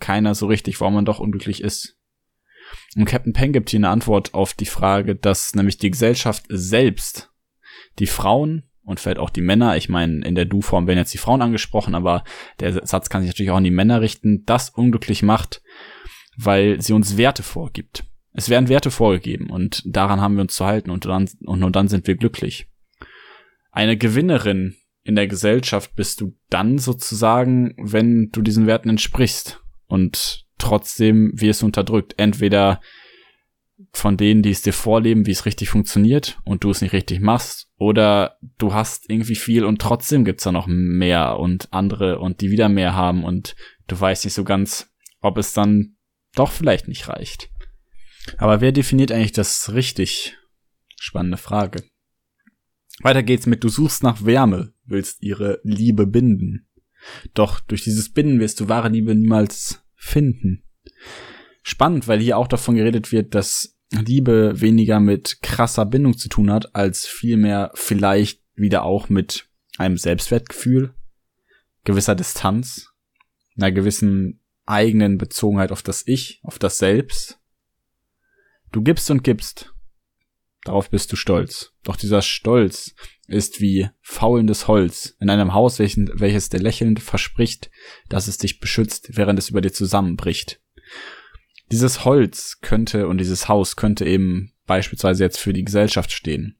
keiner 0.00 0.34
so 0.34 0.46
richtig, 0.46 0.80
warum 0.80 0.94
man 0.94 1.04
doch 1.04 1.20
unglücklich 1.20 1.62
ist. 1.62 1.98
Und 2.96 3.04
Captain 3.04 3.32
Peng 3.32 3.52
gibt 3.52 3.70
hier 3.70 3.78
eine 3.78 3.90
Antwort 3.90 4.34
auf 4.34 4.54
die 4.54 4.66
Frage, 4.66 5.14
dass 5.14 5.54
nämlich 5.54 5.78
die 5.78 5.90
Gesellschaft 5.90 6.44
selbst 6.48 7.30
die 7.98 8.06
Frauen 8.06 8.64
und 8.82 9.00
vielleicht 9.00 9.18
auch 9.18 9.30
die 9.30 9.42
Männer, 9.42 9.76
ich 9.76 9.88
meine, 9.88 10.24
in 10.26 10.34
der 10.34 10.46
Du-Form 10.46 10.86
werden 10.86 10.98
jetzt 10.98 11.12
die 11.12 11.18
Frauen 11.18 11.42
angesprochen, 11.42 11.94
aber 11.94 12.24
der 12.60 12.86
Satz 12.86 13.10
kann 13.10 13.22
sich 13.22 13.28
natürlich 13.30 13.50
auch 13.50 13.58
an 13.58 13.64
die 13.64 13.70
Männer 13.70 14.00
richten, 14.00 14.44
das 14.46 14.70
unglücklich 14.70 15.22
macht, 15.22 15.62
weil 16.36 16.80
sie 16.80 16.94
uns 16.94 17.16
Werte 17.16 17.42
vorgibt. 17.42 18.04
Es 18.32 18.48
werden 18.48 18.68
Werte 18.68 18.90
vorgegeben 18.90 19.50
und 19.50 19.82
daran 19.84 20.20
haben 20.20 20.36
wir 20.36 20.42
uns 20.42 20.54
zu 20.54 20.64
halten 20.64 20.90
und, 20.90 21.04
dann, 21.04 21.28
und 21.44 21.60
nur 21.60 21.70
dann 21.70 21.88
sind 21.88 22.06
wir 22.06 22.16
glücklich. 22.16 22.68
Eine 23.70 23.96
Gewinnerin 23.96 24.76
in 25.02 25.16
der 25.16 25.26
Gesellschaft 25.26 25.94
bist 25.94 26.20
du 26.20 26.36
dann 26.48 26.78
sozusagen, 26.78 27.74
wenn 27.78 28.30
du 28.30 28.42
diesen 28.42 28.66
Werten 28.66 28.88
entsprichst 28.90 29.62
und 29.88 30.46
trotzdem 30.58 31.32
wirst 31.34 31.62
du 31.62 31.66
unterdrückt. 31.66 32.14
Entweder 32.16 32.80
von 33.92 34.16
denen, 34.16 34.42
die 34.42 34.50
es 34.50 34.62
dir 34.62 34.72
vorleben, 34.72 35.26
wie 35.26 35.30
es 35.30 35.46
richtig 35.46 35.68
funktioniert 35.68 36.38
und 36.44 36.64
du 36.64 36.70
es 36.70 36.80
nicht 36.80 36.92
richtig 36.92 37.20
machst, 37.20 37.68
oder 37.76 38.38
du 38.58 38.74
hast 38.74 39.08
irgendwie 39.08 39.36
viel 39.36 39.64
und 39.64 39.80
trotzdem 39.80 40.24
gibt's 40.24 40.44
da 40.44 40.52
noch 40.52 40.66
mehr 40.68 41.38
und 41.38 41.72
andere 41.72 42.18
und 42.18 42.40
die 42.40 42.50
wieder 42.50 42.68
mehr 42.68 42.94
haben 42.94 43.24
und 43.24 43.54
du 43.86 43.98
weißt 43.98 44.24
nicht 44.24 44.34
so 44.34 44.44
ganz, 44.44 44.90
ob 45.20 45.38
es 45.38 45.52
dann 45.52 45.96
doch 46.34 46.50
vielleicht 46.50 46.88
nicht 46.88 47.08
reicht. 47.08 47.50
Aber 48.36 48.60
wer 48.60 48.72
definiert 48.72 49.12
eigentlich 49.12 49.32
das 49.32 49.72
richtig? 49.72 50.36
Spannende 51.00 51.38
Frage. 51.38 51.84
Weiter 53.00 53.22
geht's 53.22 53.46
mit, 53.46 53.62
du 53.62 53.68
suchst 53.68 54.02
nach 54.02 54.24
Wärme, 54.24 54.72
willst 54.84 55.22
ihre 55.22 55.60
Liebe 55.62 56.06
binden. 56.06 56.67
Doch 57.34 57.60
durch 57.60 57.82
dieses 57.82 58.12
Binden 58.12 58.40
wirst 58.40 58.60
du 58.60 58.68
wahre 58.68 58.88
Liebe 58.88 59.14
niemals 59.14 59.82
finden. 59.94 60.64
Spannend, 61.62 62.08
weil 62.08 62.20
hier 62.20 62.38
auch 62.38 62.48
davon 62.48 62.76
geredet 62.76 63.12
wird, 63.12 63.34
dass 63.34 63.78
Liebe 63.90 64.60
weniger 64.60 65.00
mit 65.00 65.42
krasser 65.42 65.86
Bindung 65.86 66.16
zu 66.16 66.28
tun 66.28 66.50
hat, 66.50 66.74
als 66.74 67.06
vielmehr 67.06 67.70
vielleicht 67.74 68.42
wieder 68.54 68.84
auch 68.84 69.08
mit 69.08 69.48
einem 69.78 69.96
Selbstwertgefühl, 69.96 70.94
gewisser 71.84 72.14
Distanz, 72.14 72.88
einer 73.56 73.72
gewissen 73.72 74.40
eigenen 74.66 75.18
Bezogenheit 75.18 75.72
auf 75.72 75.82
das 75.82 76.06
Ich, 76.06 76.40
auf 76.42 76.58
das 76.58 76.78
Selbst. 76.78 77.38
Du 78.70 78.82
gibst 78.82 79.10
und 79.10 79.24
gibst. 79.24 79.72
Darauf 80.64 80.90
bist 80.90 81.10
du 81.12 81.16
stolz. 81.16 81.72
Doch 81.84 81.96
dieser 81.96 82.20
Stolz 82.20 82.94
ist 83.28 83.60
wie 83.60 83.88
faulendes 84.00 84.66
Holz 84.66 85.16
in 85.20 85.30
einem 85.30 85.54
Haus, 85.54 85.78
welches 85.78 86.48
dir 86.48 86.60
lächelnd 86.60 87.00
verspricht, 87.00 87.70
dass 88.08 88.26
es 88.26 88.38
dich 88.38 88.58
beschützt, 88.58 89.16
während 89.16 89.38
es 89.38 89.50
über 89.50 89.60
dir 89.60 89.72
zusammenbricht. 89.72 90.60
Dieses 91.70 92.04
Holz 92.04 92.58
könnte 92.62 93.06
und 93.06 93.18
dieses 93.18 93.48
Haus 93.48 93.76
könnte 93.76 94.06
eben 94.06 94.52
beispielsweise 94.66 95.22
jetzt 95.22 95.38
für 95.38 95.52
die 95.52 95.64
Gesellschaft 95.64 96.10
stehen. 96.10 96.56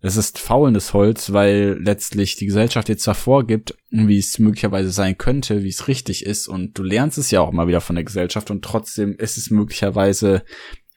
Es 0.00 0.16
ist 0.18 0.38
faulendes 0.38 0.92
Holz, 0.92 1.32
weil 1.32 1.78
letztlich 1.80 2.36
die 2.36 2.44
Gesellschaft 2.44 2.90
jetzt 2.90 3.04
zwar 3.04 3.14
vorgibt, 3.14 3.74
wie 3.90 4.18
es 4.18 4.38
möglicherweise 4.38 4.90
sein 4.90 5.16
könnte, 5.16 5.62
wie 5.64 5.70
es 5.70 5.88
richtig 5.88 6.26
ist, 6.26 6.46
und 6.46 6.78
du 6.78 6.82
lernst 6.82 7.16
es 7.16 7.30
ja 7.30 7.40
auch 7.40 7.52
mal 7.52 7.68
wieder 7.68 7.80
von 7.80 7.96
der 7.96 8.04
Gesellschaft, 8.04 8.50
und 8.50 8.62
trotzdem 8.62 9.16
ist 9.16 9.38
es 9.38 9.50
möglicherweise 9.50 10.44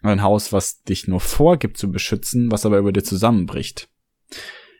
ein 0.01 0.21
Haus, 0.21 0.51
was 0.51 0.83
dich 0.83 1.07
nur 1.07 1.21
vorgibt 1.21 1.77
zu 1.77 1.89
beschützen, 1.89 2.51
was 2.51 2.65
aber 2.65 2.79
über 2.79 2.91
dir 2.91 3.03
zusammenbricht. 3.03 3.87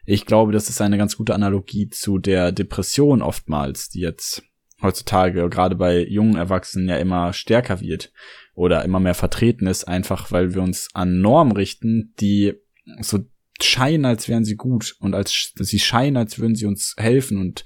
Ich 0.10 0.26
glaube, 0.26 0.54
das 0.54 0.70
ist 0.70 0.80
eine 0.80 0.98
ganz 0.98 1.18
gute 1.18 1.36
Analogie 1.36 1.90
zu 1.90 2.18
der 2.18 2.54
Depression 2.54 3.22
oftmals, 3.22 3.90
die 3.90 4.00
jetzt 4.00 4.42
heutzutage 4.82 5.50
gerade 5.50 5.76
bei 5.76 6.02
jungen 6.08 6.38
Erwachsenen 6.38 6.88
ja 6.88 6.96
immer 6.96 7.34
stärker 7.34 7.82
wird 7.82 8.14
oder 8.56 8.86
immer 8.86 9.02
mehr 9.02 9.16
vertreten 9.16 9.68
ist, 9.68 9.86
einfach 9.86 10.32
weil 10.32 10.56
wir 10.56 10.62
uns 10.62 10.88
an 10.94 11.20
Normen 11.20 11.52
richten, 11.52 12.14
die 12.22 12.54
so 13.02 13.20
scheinen, 13.62 14.06
als 14.06 14.30
wären 14.30 14.46
sie 14.46 14.56
gut 14.56 14.96
und 15.02 15.14
als 15.14 15.52
sie 15.60 15.80
scheinen, 15.80 16.16
als 16.16 16.40
würden 16.40 16.56
sie 16.56 16.68
uns 16.68 16.96
helfen 16.98 17.38
und 17.38 17.66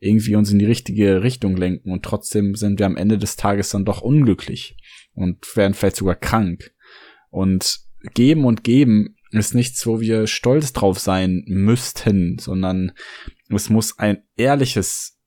irgendwie 0.00 0.34
uns 0.34 0.50
in 0.50 0.60
die 0.60 0.64
richtige 0.64 1.22
Richtung 1.22 1.58
lenken 1.58 1.92
und 1.92 2.06
trotzdem 2.06 2.54
sind 2.54 2.78
wir 2.78 2.86
am 2.86 2.96
Ende 2.96 3.18
des 3.18 3.36
Tages 3.36 3.68
dann 3.68 3.84
doch 3.84 4.00
unglücklich 4.00 4.78
und 5.12 5.44
werden 5.58 5.74
vielleicht 5.74 5.96
sogar 5.96 6.16
krank. 6.16 6.72
Und 7.28 7.80
geben 8.14 8.44
und 8.44 8.64
geben 8.64 9.16
ist 9.38 9.54
nichts, 9.54 9.86
wo 9.86 10.00
wir 10.00 10.26
stolz 10.26 10.72
drauf 10.72 10.98
sein 10.98 11.44
müssten, 11.46 12.38
sondern 12.38 12.92
es 13.48 13.70
muss 13.70 13.98
ein 13.98 14.22
ehrliches, 14.36 15.18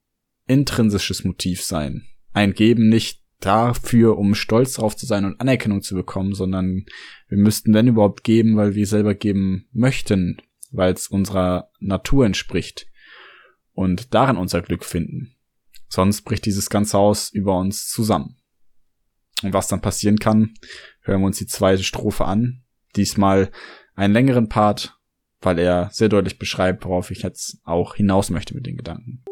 intrinsisches 0.48 1.24
Motiv 1.24 1.64
sein. 1.64 2.06
Ein 2.34 2.54
Geben 2.54 2.90
nicht 2.90 3.24
dafür, 3.40 4.18
um 4.18 4.36
stolz 4.36 4.74
drauf 4.74 4.96
zu 4.96 5.06
sein 5.06 5.26
und 5.26 5.40
Anerkennung 5.42 5.82
zu 5.82 5.96
bekommen, 5.96 6.34
sondern 6.34 6.86
wir 7.28 7.38
müssten 7.38 7.74
wenn 7.74 7.88
überhaupt 7.88 8.24
geben, 8.24 8.58
weil 8.58 8.76
wir 8.76 8.88
selber 8.88 9.16
geben 9.16 9.68
möchten, 9.72 10.42
weil 10.72 10.94
es 10.94 11.08
unserer 11.08 11.70
Natur 11.80 12.26
entspricht 12.26 12.88
und 13.74 14.14
darin 14.14 14.38
unser 14.38 14.62
Glück 14.62 14.86
finden. 14.86 15.36
Sonst 15.88 16.24
bricht 16.24 16.46
dieses 16.46 16.70
ganze 16.70 16.98
Haus 16.98 17.32
über 17.32 17.58
uns 17.58 17.88
zusammen. 17.90 18.38
Und 19.44 19.54
was 19.54 19.68
dann 19.68 19.82
passieren 19.82 20.18
kann, 20.18 20.54
hören 21.02 21.22
wir 21.22 21.28
uns 21.28 21.38
die 21.38 21.48
zweite 21.48 21.84
Strophe 21.84 22.26
an. 22.26 22.64
Diesmal 22.96 23.52
einen 23.96 24.14
längeren 24.14 24.50
Part, 24.50 24.98
weil 25.42 25.60
er 25.60 25.90
sehr 25.92 26.10
deutlich 26.10 26.38
beschreibt, 26.38 26.86
worauf 26.86 27.12
ich 27.12 27.24
jetzt 27.24 27.60
auch 27.64 27.96
hinaus 27.96 28.30
möchte 28.30 28.56
mit 28.56 28.66
den 28.66 28.78
Gedanken. 28.78 29.24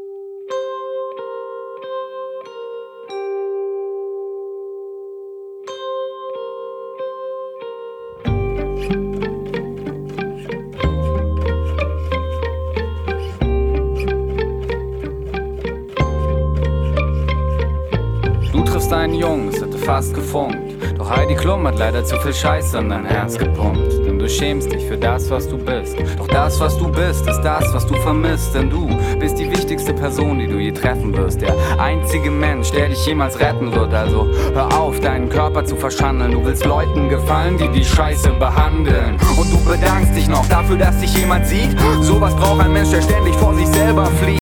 einen 18.93 19.15
Jungen, 19.15 19.49
es 19.49 19.59
hätte 19.59 19.77
fast 19.77 20.13
gefunkt. 20.13 20.72
Heidi 21.15 21.35
Klum 21.35 21.67
hat 21.67 21.77
leider 21.77 22.03
zu 22.03 22.19
viel 22.19 22.33
Scheiße 22.33 22.77
an 22.79 22.89
dein 22.89 23.05
Herz 23.05 23.37
gepumpt. 23.37 23.93
Denn 24.05 24.17
du 24.17 24.27
schämst 24.27 24.71
dich 24.73 24.83
für 24.85 24.97
das, 24.97 25.29
was 25.29 25.47
du 25.47 25.57
bist. 25.57 25.95
Doch 26.17 26.27
das, 26.27 26.59
was 26.59 26.75
du 26.77 26.91
bist, 26.91 27.27
ist 27.27 27.41
das, 27.41 27.71
was 27.71 27.85
du 27.85 27.93
vermisst. 27.95 28.55
Denn 28.55 28.69
du 28.69 28.87
bist 29.19 29.37
die 29.37 29.49
wichtigste 29.49 29.93
Person, 29.93 30.39
die 30.39 30.47
du 30.47 30.57
je 30.57 30.71
treffen 30.71 31.15
wirst. 31.15 31.41
Der 31.41 31.55
einzige 31.79 32.31
Mensch, 32.31 32.71
der 32.71 32.89
dich 32.89 33.05
jemals 33.05 33.39
retten 33.39 33.71
wird. 33.73 33.93
Also 33.93 34.27
hör 34.53 34.75
auf, 34.75 34.99
deinen 35.01 35.29
Körper 35.29 35.63
zu 35.63 35.75
verschandeln. 35.75 36.31
Du 36.31 36.43
willst 36.43 36.65
Leuten 36.65 37.09
gefallen, 37.09 37.59
die 37.59 37.69
die 37.69 37.85
Scheiße 37.85 38.31
behandeln. 38.39 39.17
Und 39.37 39.53
du 39.53 39.63
bedankst 39.65 40.15
dich 40.15 40.27
noch 40.27 40.47
dafür, 40.49 40.77
dass 40.77 40.99
dich 40.99 41.15
jemand 41.15 41.45
sieht. 41.45 41.79
Sowas 42.01 42.35
braucht 42.35 42.61
ein 42.61 42.73
Mensch, 42.73 42.89
der 42.89 43.03
ständig 43.03 43.35
vor 43.35 43.53
sich 43.53 43.67
selber 43.67 44.07
flieht. 44.07 44.39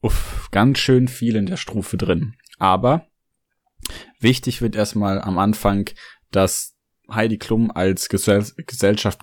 Uff, 0.00 0.48
ganz 0.50 0.78
schön 0.78 1.08
viel 1.08 1.36
in 1.36 1.44
der 1.44 1.58
Strophe 1.58 1.98
drin. 1.98 2.34
Aber 2.58 3.06
Wichtig 4.24 4.62
wird 4.62 4.74
erstmal 4.74 5.20
am 5.20 5.36
Anfang, 5.36 5.90
dass 6.30 6.74
Heidi 7.10 7.36
Klum 7.36 7.70
als 7.70 8.08
Gesell 8.08 8.42
Gesellschaft 8.56 9.22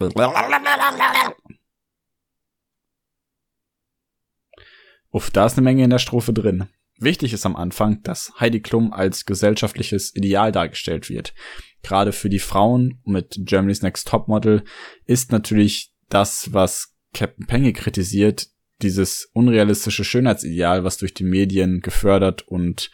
Uff, 5.10 5.32
da 5.32 5.48
ist 5.48 5.58
eine 5.58 5.64
Menge 5.64 5.84
in 5.84 5.90
der 5.90 5.98
Strophe 5.98 6.34
drin. 6.34 6.70
Wichtig 7.00 7.34
ist 7.34 7.48
am 7.48 7.56
Anfang, 7.56 8.04
dass 8.04 8.32
Heidi 8.40 8.62
Klum 8.62 8.94
als 8.94 9.26
gesellschaftliches 9.26 10.16
Ideal 10.16 10.52
dargestellt 10.52 11.10
wird. 11.10 11.34
Gerade 11.82 12.12
für 12.12 12.30
die 12.30 12.38
Frauen 12.38 13.02
mit 13.04 13.40
Germany's 13.40 13.82
Next 13.82 14.08
Topmodel 14.08 14.64
ist 15.06 15.32
natürlich 15.32 15.96
das, 16.10 16.54
was 16.54 16.96
Captain 17.12 17.48
Penge 17.48 17.74
kritisiert, 17.74 18.50
dieses 18.84 19.32
unrealistische 19.34 20.04
Schönheitsideal, 20.04 20.84
was 20.84 20.98
durch 20.98 21.16
die 21.16 21.24
Medien 21.24 21.82
gefördert 21.82 22.48
und 22.48 22.92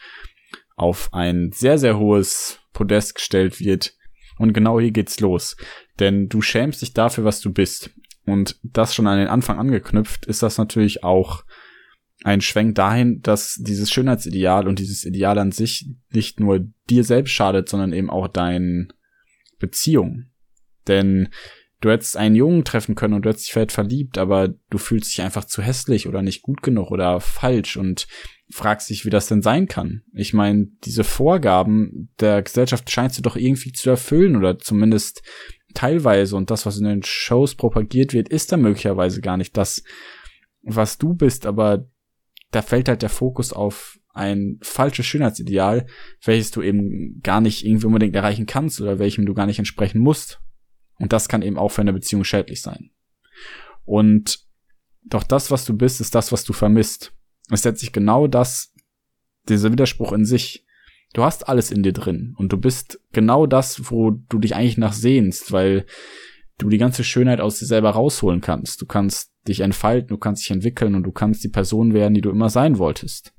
auf 0.78 1.12
ein 1.12 1.50
sehr, 1.52 1.78
sehr 1.78 1.98
hohes 1.98 2.60
Podest 2.72 3.14
gestellt 3.14 3.60
wird. 3.60 3.94
Und 4.38 4.52
genau 4.52 4.78
hier 4.78 4.92
geht's 4.92 5.20
los. 5.20 5.56
Denn 5.98 6.28
du 6.28 6.40
schämst 6.42 6.82
dich 6.82 6.94
dafür, 6.94 7.24
was 7.24 7.40
du 7.40 7.52
bist. 7.52 7.90
Und 8.24 8.58
das 8.62 8.94
schon 8.94 9.06
an 9.06 9.18
den 9.18 9.28
Anfang 9.28 9.58
angeknüpft, 9.58 10.26
ist 10.26 10.42
das 10.42 10.58
natürlich 10.58 11.02
auch 11.02 11.44
ein 12.24 12.40
Schwenk 12.40 12.74
dahin, 12.74 13.22
dass 13.22 13.54
dieses 13.60 13.90
Schönheitsideal 13.90 14.66
und 14.66 14.78
dieses 14.78 15.04
Ideal 15.04 15.38
an 15.38 15.52
sich 15.52 15.86
nicht 16.10 16.40
nur 16.40 16.66
dir 16.90 17.04
selbst 17.04 17.30
schadet, 17.30 17.68
sondern 17.68 17.92
eben 17.92 18.10
auch 18.10 18.28
deinen 18.28 18.92
Beziehungen. 19.58 20.32
Denn 20.88 21.28
du 21.80 21.90
hättest 21.90 22.16
einen 22.16 22.34
Jungen 22.34 22.64
treffen 22.64 22.94
können 22.94 23.14
und 23.14 23.24
du 23.24 23.28
hättest 23.28 23.46
dich 23.46 23.52
vielleicht 23.52 23.72
verliebt, 23.72 24.18
aber 24.18 24.48
du 24.48 24.78
fühlst 24.78 25.10
dich 25.10 25.22
einfach 25.22 25.44
zu 25.44 25.62
hässlich 25.62 26.08
oder 26.08 26.22
nicht 26.22 26.42
gut 26.42 26.62
genug 26.62 26.90
oder 26.90 27.20
falsch 27.20 27.76
und 27.76 28.06
fragst 28.50 28.90
dich, 28.90 29.04
wie 29.04 29.10
das 29.10 29.28
denn 29.28 29.42
sein 29.42 29.68
kann. 29.68 30.02
Ich 30.12 30.32
meine, 30.32 30.68
diese 30.84 31.04
Vorgaben 31.04 32.10
der 32.20 32.42
Gesellschaft 32.42 32.90
scheinst 32.90 33.18
du 33.18 33.22
doch 33.22 33.36
irgendwie 33.36 33.72
zu 33.72 33.90
erfüllen 33.90 34.36
oder 34.36 34.58
zumindest 34.58 35.22
teilweise 35.74 36.36
und 36.36 36.50
das, 36.50 36.66
was 36.66 36.78
in 36.78 36.84
den 36.84 37.02
Shows 37.04 37.54
propagiert 37.54 38.12
wird, 38.12 38.28
ist 38.28 38.50
da 38.50 38.56
möglicherweise 38.56 39.20
gar 39.20 39.36
nicht 39.36 39.56
das, 39.56 39.82
was 40.62 40.98
du 40.98 41.14
bist, 41.14 41.46
aber 41.46 41.88
da 42.50 42.62
fällt 42.62 42.88
halt 42.88 43.02
der 43.02 43.10
Fokus 43.10 43.52
auf 43.52 43.98
ein 44.14 44.58
falsches 44.62 45.06
Schönheitsideal, 45.06 45.86
welches 46.24 46.50
du 46.50 46.62
eben 46.62 47.20
gar 47.22 47.40
nicht 47.40 47.64
irgendwie 47.64 47.86
unbedingt 47.86 48.16
erreichen 48.16 48.46
kannst 48.46 48.80
oder 48.80 48.98
welchem 48.98 49.26
du 49.26 49.34
gar 49.34 49.46
nicht 49.46 49.58
entsprechen 49.58 50.00
musst. 50.00 50.40
Und 50.98 51.12
das 51.12 51.28
kann 51.28 51.42
eben 51.42 51.58
auch 51.58 51.70
für 51.70 51.80
eine 51.80 51.92
Beziehung 51.92 52.24
schädlich 52.24 52.60
sein. 52.60 52.90
Und 53.84 54.40
doch 55.04 55.22
das, 55.22 55.50
was 55.50 55.64
du 55.64 55.76
bist, 55.76 56.00
ist 56.00 56.14
das, 56.14 56.32
was 56.32 56.44
du 56.44 56.52
vermisst. 56.52 57.12
Es 57.50 57.62
setzt 57.62 57.80
sich 57.80 57.92
genau 57.92 58.26
das, 58.26 58.74
dieser 59.48 59.72
Widerspruch 59.72 60.12
in 60.12 60.24
sich. 60.24 60.66
Du 61.14 61.24
hast 61.24 61.48
alles 61.48 61.70
in 61.70 61.82
dir 61.82 61.94
drin 61.94 62.34
und 62.36 62.52
du 62.52 62.58
bist 62.58 63.00
genau 63.12 63.46
das, 63.46 63.90
wo 63.90 64.10
du 64.10 64.38
dich 64.38 64.54
eigentlich 64.54 64.76
nach 64.76 64.92
sehnst, 64.92 65.52
weil 65.52 65.86
du 66.58 66.68
die 66.68 66.78
ganze 66.78 67.04
Schönheit 67.04 67.40
aus 67.40 67.58
dir 67.58 67.66
selber 67.66 67.90
rausholen 67.90 68.40
kannst. 68.40 68.82
Du 68.82 68.86
kannst 68.86 69.32
dich 69.46 69.60
entfalten, 69.60 70.08
du 70.08 70.18
kannst 70.18 70.42
dich 70.42 70.50
entwickeln 70.50 70.94
und 70.94 71.04
du 71.04 71.12
kannst 71.12 71.42
die 71.44 71.48
Person 71.48 71.94
werden, 71.94 72.14
die 72.14 72.20
du 72.20 72.30
immer 72.30 72.50
sein 72.50 72.78
wolltest. 72.78 73.32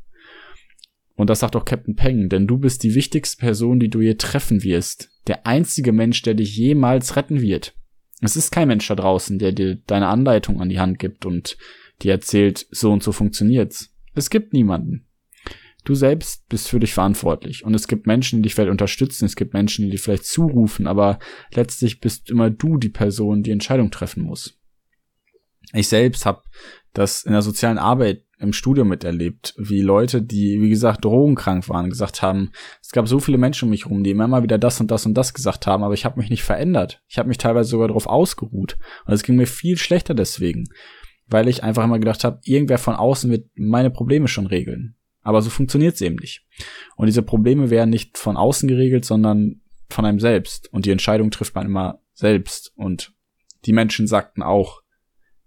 Und 1.16 1.30
das 1.30 1.42
sagt 1.42 1.56
auch 1.56 1.66
Captain 1.66 1.96
Peng, 1.96 2.30
denn 2.30 2.48
du 2.48 2.58
bist 2.58 2.82
die 2.82 2.96
wichtigste 2.96 3.38
Person, 3.38 3.80
die 3.80 3.90
du 3.90 4.00
je 4.00 4.16
treffen 4.16 4.64
wirst. 4.64 5.12
Der 5.30 5.46
einzige 5.46 5.92
Mensch, 5.92 6.24
der 6.24 6.34
dich 6.34 6.58
jemals 6.58 7.16
retten 7.16 7.40
wird. 7.40 7.76
Es 8.20 8.36
ist 8.36 8.52
kein 8.52 8.68
Mensch 8.68 8.88
da 8.88 8.96
draußen, 8.96 9.38
der 9.38 9.52
dir 9.52 9.76
deine 9.76 10.08
Anleitung 10.08 10.60
an 10.60 10.70
die 10.70 10.80
Hand 10.80 10.98
gibt 10.98 11.24
und 11.24 11.56
dir 12.02 12.14
erzählt, 12.14 12.66
so 12.72 12.92
und 12.92 13.04
so 13.04 13.12
funktioniert's. 13.12 13.94
Es 14.16 14.32
gibt 14.32 14.54
niemanden. 14.54 15.06
Du 15.86 15.94
selbst 15.94 16.50
bist 16.50 16.68
für 16.68 16.80
dich 16.80 16.96
verantwortlich. 16.96 17.64
Und 17.64 17.76
es 17.76 17.88
gibt 17.88 18.08
Menschen, 18.08 18.40
die 18.40 18.44
dich 18.44 18.56
vielleicht 18.56 18.72
unterstützen, 18.72 19.26
es 19.26 19.36
gibt 19.36 19.54
Menschen, 19.54 19.86
die 19.86 19.92
dich 19.92 20.02
vielleicht 20.02 20.26
zurufen, 20.26 20.88
aber 20.88 21.20
letztlich 21.54 22.02
bist 22.02 22.32
immer 22.32 22.50
du 22.50 22.78
die 22.78 22.90
Person, 22.90 23.44
die 23.44 23.52
Entscheidung 23.52 23.92
treffen 23.92 24.24
muss. 24.24 24.60
Ich 25.74 25.90
selbst 25.90 26.26
habe 26.26 26.42
das 26.94 27.22
in 27.22 27.34
der 27.34 27.44
sozialen 27.44 27.78
Arbeit 27.78 28.24
im 28.40 28.54
Studium 28.54 28.88
miterlebt, 28.88 29.54
wie 29.58 29.82
Leute, 29.82 30.22
die, 30.22 30.62
wie 30.62 30.70
gesagt, 30.70 31.04
drogenkrank 31.04 31.68
waren, 31.70 31.90
gesagt 31.90 32.22
haben, 32.22 32.52
es 32.82 32.92
gab 32.92 33.08
so 33.08 33.20
viele 33.20 33.38
Menschen 33.38 33.66
um 33.66 33.72
mich 33.72 33.86
rum, 33.86 34.04
die 34.04 34.12
immer 34.12 34.44
wieder 34.44 34.58
das 34.58 34.80
und 34.80 34.90
das 34.90 35.06
und 35.06 35.14
das 35.14 35.34
gesagt 35.34 35.68
haben, 35.68 35.84
aber 35.84 35.94
ich 35.94 36.06
habe 36.06 36.20
mich 36.20 36.30
nicht 36.30 36.44
verändert. 36.44 37.04
Ich 37.08 37.18
habe 37.18 37.28
mich 37.28 37.38
teilweise 37.38 37.70
sogar 37.70 37.90
darauf 37.90 38.08
ausgeruht. 38.08 38.78
Und 39.06 39.14
es 39.14 39.24
ging 39.24 39.36
mir 39.36 39.48
viel 39.48 39.78
schlechter 39.78 40.14
deswegen 40.14 40.70
weil 41.30 41.48
ich 41.48 41.64
einfach 41.64 41.84
immer 41.84 42.00
gedacht 42.00 42.24
habe, 42.24 42.40
irgendwer 42.44 42.78
von 42.78 42.96
außen 42.96 43.30
wird 43.30 43.50
meine 43.56 43.92
Probleme 43.92 44.28
schon 44.28 44.48
regeln. 44.48 44.96
Aber 45.22 45.42
so 45.42 45.50
funktioniert 45.50 45.96
es 45.96 46.02
eben 46.02 46.16
nicht. 46.16 46.46
Und 46.96 47.06
diese 47.06 47.22
Probleme 47.22 47.70
werden 47.70 47.90
nicht 47.90 48.18
von 48.18 48.36
außen 48.36 48.68
geregelt, 48.68 49.06
sondern 49.06 49.62
von 49.90 50.06
einem 50.06 50.20
selbst. 50.20 50.72
Und 50.74 50.86
die 50.86 50.92
Entscheidung 50.92 51.30
trifft 51.30 51.56
man 51.56 51.68
immer 51.68 52.02
selbst. 52.14 52.72
Und 52.76 53.14
die 53.66 53.74
Menschen 53.74 54.08
sagten 54.08 54.42
auch, 54.42 54.82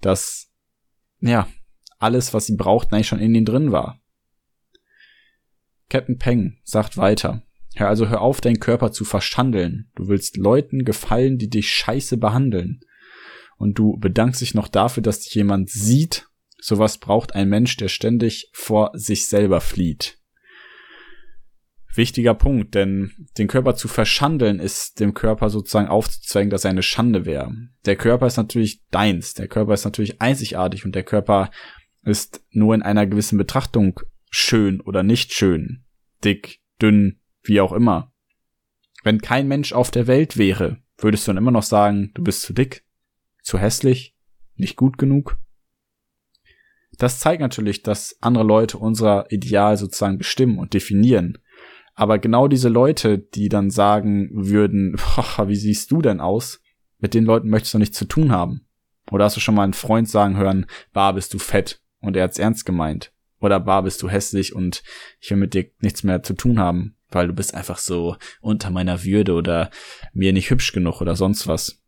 dass, 0.00 0.52
ja, 1.20 1.48
alles, 2.02 2.34
was 2.34 2.46
sie 2.46 2.56
brauchten, 2.56 2.94
eigentlich 2.94 3.08
schon 3.08 3.20
in 3.20 3.34
ihnen 3.34 3.44
drin 3.44 3.72
war. 3.72 4.00
Captain 5.88 6.18
Peng 6.18 6.58
sagt 6.64 6.96
weiter. 6.96 7.42
Hör 7.74 7.88
also 7.88 8.08
hör 8.08 8.20
auf, 8.20 8.40
deinen 8.40 8.60
Körper 8.60 8.92
zu 8.92 9.04
verschandeln. 9.04 9.90
Du 9.94 10.08
willst 10.08 10.36
Leuten 10.36 10.84
gefallen, 10.84 11.38
die 11.38 11.48
dich 11.48 11.68
scheiße 11.68 12.16
behandeln. 12.18 12.80
Und 13.56 13.78
du 13.78 13.96
bedankst 13.98 14.40
dich 14.40 14.54
noch 14.54 14.68
dafür, 14.68 15.02
dass 15.02 15.20
dich 15.20 15.34
jemand 15.34 15.70
sieht. 15.70 16.28
Sowas 16.58 16.98
braucht 16.98 17.34
ein 17.34 17.48
Mensch, 17.48 17.76
der 17.76 17.88
ständig 17.88 18.50
vor 18.52 18.90
sich 18.94 19.28
selber 19.28 19.60
flieht. 19.60 20.18
Wichtiger 21.94 22.34
Punkt, 22.34 22.74
denn 22.74 23.12
den 23.36 23.48
Körper 23.48 23.74
zu 23.74 23.86
verschandeln 23.86 24.60
ist 24.60 24.98
dem 24.98 25.12
Körper 25.12 25.50
sozusagen 25.50 25.88
aufzuzweigen, 25.88 26.48
dass 26.48 26.64
er 26.64 26.70
eine 26.70 26.82
Schande 26.82 27.26
wäre. 27.26 27.52
Der 27.84 27.96
Körper 27.96 28.26
ist 28.26 28.38
natürlich 28.38 28.82
deins, 28.90 29.34
der 29.34 29.46
Körper 29.46 29.74
ist 29.74 29.84
natürlich 29.84 30.22
einzigartig 30.22 30.86
und 30.86 30.94
der 30.94 31.02
Körper 31.02 31.50
ist 32.04 32.44
nur 32.50 32.74
in 32.74 32.82
einer 32.82 33.06
gewissen 33.06 33.38
Betrachtung 33.38 34.00
schön 34.30 34.80
oder 34.80 35.02
nicht 35.02 35.32
schön, 35.32 35.84
dick, 36.24 36.60
dünn, 36.80 37.20
wie 37.42 37.60
auch 37.60 37.72
immer. 37.72 38.12
Wenn 39.04 39.20
kein 39.20 39.48
Mensch 39.48 39.72
auf 39.72 39.90
der 39.90 40.06
Welt 40.06 40.36
wäre, 40.36 40.78
würdest 40.98 41.26
du 41.26 41.30
dann 41.30 41.38
immer 41.38 41.50
noch 41.50 41.62
sagen, 41.62 42.12
du 42.14 42.22
bist 42.22 42.42
zu 42.42 42.52
dick, 42.52 42.84
zu 43.42 43.58
hässlich, 43.58 44.16
nicht 44.56 44.76
gut 44.76 44.98
genug? 44.98 45.38
Das 46.98 47.20
zeigt 47.20 47.40
natürlich, 47.40 47.82
dass 47.82 48.16
andere 48.20 48.44
Leute 48.44 48.78
unser 48.78 49.30
Ideal 49.32 49.76
sozusagen 49.76 50.18
bestimmen 50.18 50.58
und 50.58 50.74
definieren. 50.74 51.38
Aber 51.94 52.18
genau 52.18 52.48
diese 52.48 52.68
Leute, 52.68 53.18
die 53.18 53.48
dann 53.48 53.70
sagen 53.70 54.30
würden, 54.32 54.94
wie 55.46 55.56
siehst 55.56 55.90
du 55.90 56.00
denn 56.02 56.20
aus? 56.20 56.60
Mit 56.98 57.14
den 57.14 57.24
Leuten 57.24 57.48
möchtest 57.48 57.74
du 57.74 57.78
nichts 57.78 57.98
zu 57.98 58.04
tun 58.04 58.30
haben. 58.30 58.66
Oder 59.10 59.24
hast 59.24 59.36
du 59.36 59.40
schon 59.40 59.54
mal 59.54 59.64
einen 59.64 59.72
Freund 59.72 60.08
sagen 60.08 60.36
hören, 60.36 60.66
bar 60.92 61.14
bist 61.14 61.34
du 61.34 61.38
fett 61.38 61.82
und 62.02 62.16
er 62.16 62.24
hat's 62.24 62.38
ernst 62.38 62.66
gemeint. 62.66 63.12
Oder 63.40 63.58
bar 63.58 63.82
bist 63.82 64.02
du 64.02 64.10
hässlich 64.10 64.54
und 64.54 64.82
ich 65.18 65.30
will 65.30 65.38
mit 65.38 65.54
dir 65.54 65.70
nichts 65.80 66.04
mehr 66.04 66.22
zu 66.22 66.34
tun 66.34 66.58
haben 66.58 66.96
weil 67.14 67.28
du 67.28 67.32
bist 67.32 67.54
einfach 67.54 67.78
so 67.78 68.16
unter 68.40 68.70
meiner 68.70 69.04
Würde 69.04 69.34
oder 69.34 69.70
mir 70.12 70.32
nicht 70.32 70.50
hübsch 70.50 70.72
genug 70.72 71.00
oder 71.00 71.16
sonst 71.16 71.46
was. 71.46 71.82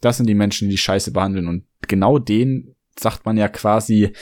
Das 0.00 0.16
sind 0.16 0.28
die 0.28 0.34
Menschen, 0.34 0.68
die 0.68 0.74
die 0.74 0.78
Scheiße 0.78 1.12
behandeln 1.12 1.48
und 1.48 1.64
genau 1.86 2.18
denen 2.18 2.74
sagt 2.98 3.24
man 3.24 3.36
ja 3.36 3.48
quasi 3.48 4.12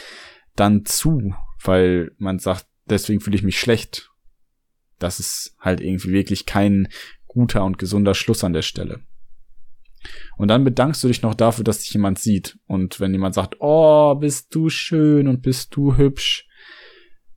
dann 0.54 0.84
zu, 0.84 1.34
weil 1.62 2.12
man 2.18 2.38
sagt, 2.38 2.66
deswegen 2.86 3.20
fühle 3.20 3.36
ich 3.36 3.42
mich 3.42 3.58
schlecht. 3.58 4.10
Das 4.98 5.20
ist 5.20 5.56
halt 5.60 5.80
irgendwie 5.80 6.12
wirklich 6.12 6.46
kein 6.46 6.88
guter 7.26 7.64
und 7.64 7.78
gesunder 7.78 8.14
Schluss 8.14 8.44
an 8.44 8.54
der 8.54 8.62
Stelle. 8.62 9.00
Und 10.36 10.48
dann 10.48 10.64
bedankst 10.64 11.02
du 11.02 11.08
dich 11.08 11.22
noch 11.22 11.34
dafür, 11.34 11.64
dass 11.64 11.80
dich 11.80 11.92
jemand 11.92 12.18
sieht. 12.18 12.58
Und 12.66 13.00
wenn 13.00 13.12
jemand 13.12 13.34
sagt, 13.34 13.56
oh, 13.60 14.14
bist 14.14 14.54
du 14.54 14.68
schön 14.68 15.28
und 15.28 15.42
bist 15.42 15.74
du 15.74 15.96
hübsch, 15.96 16.46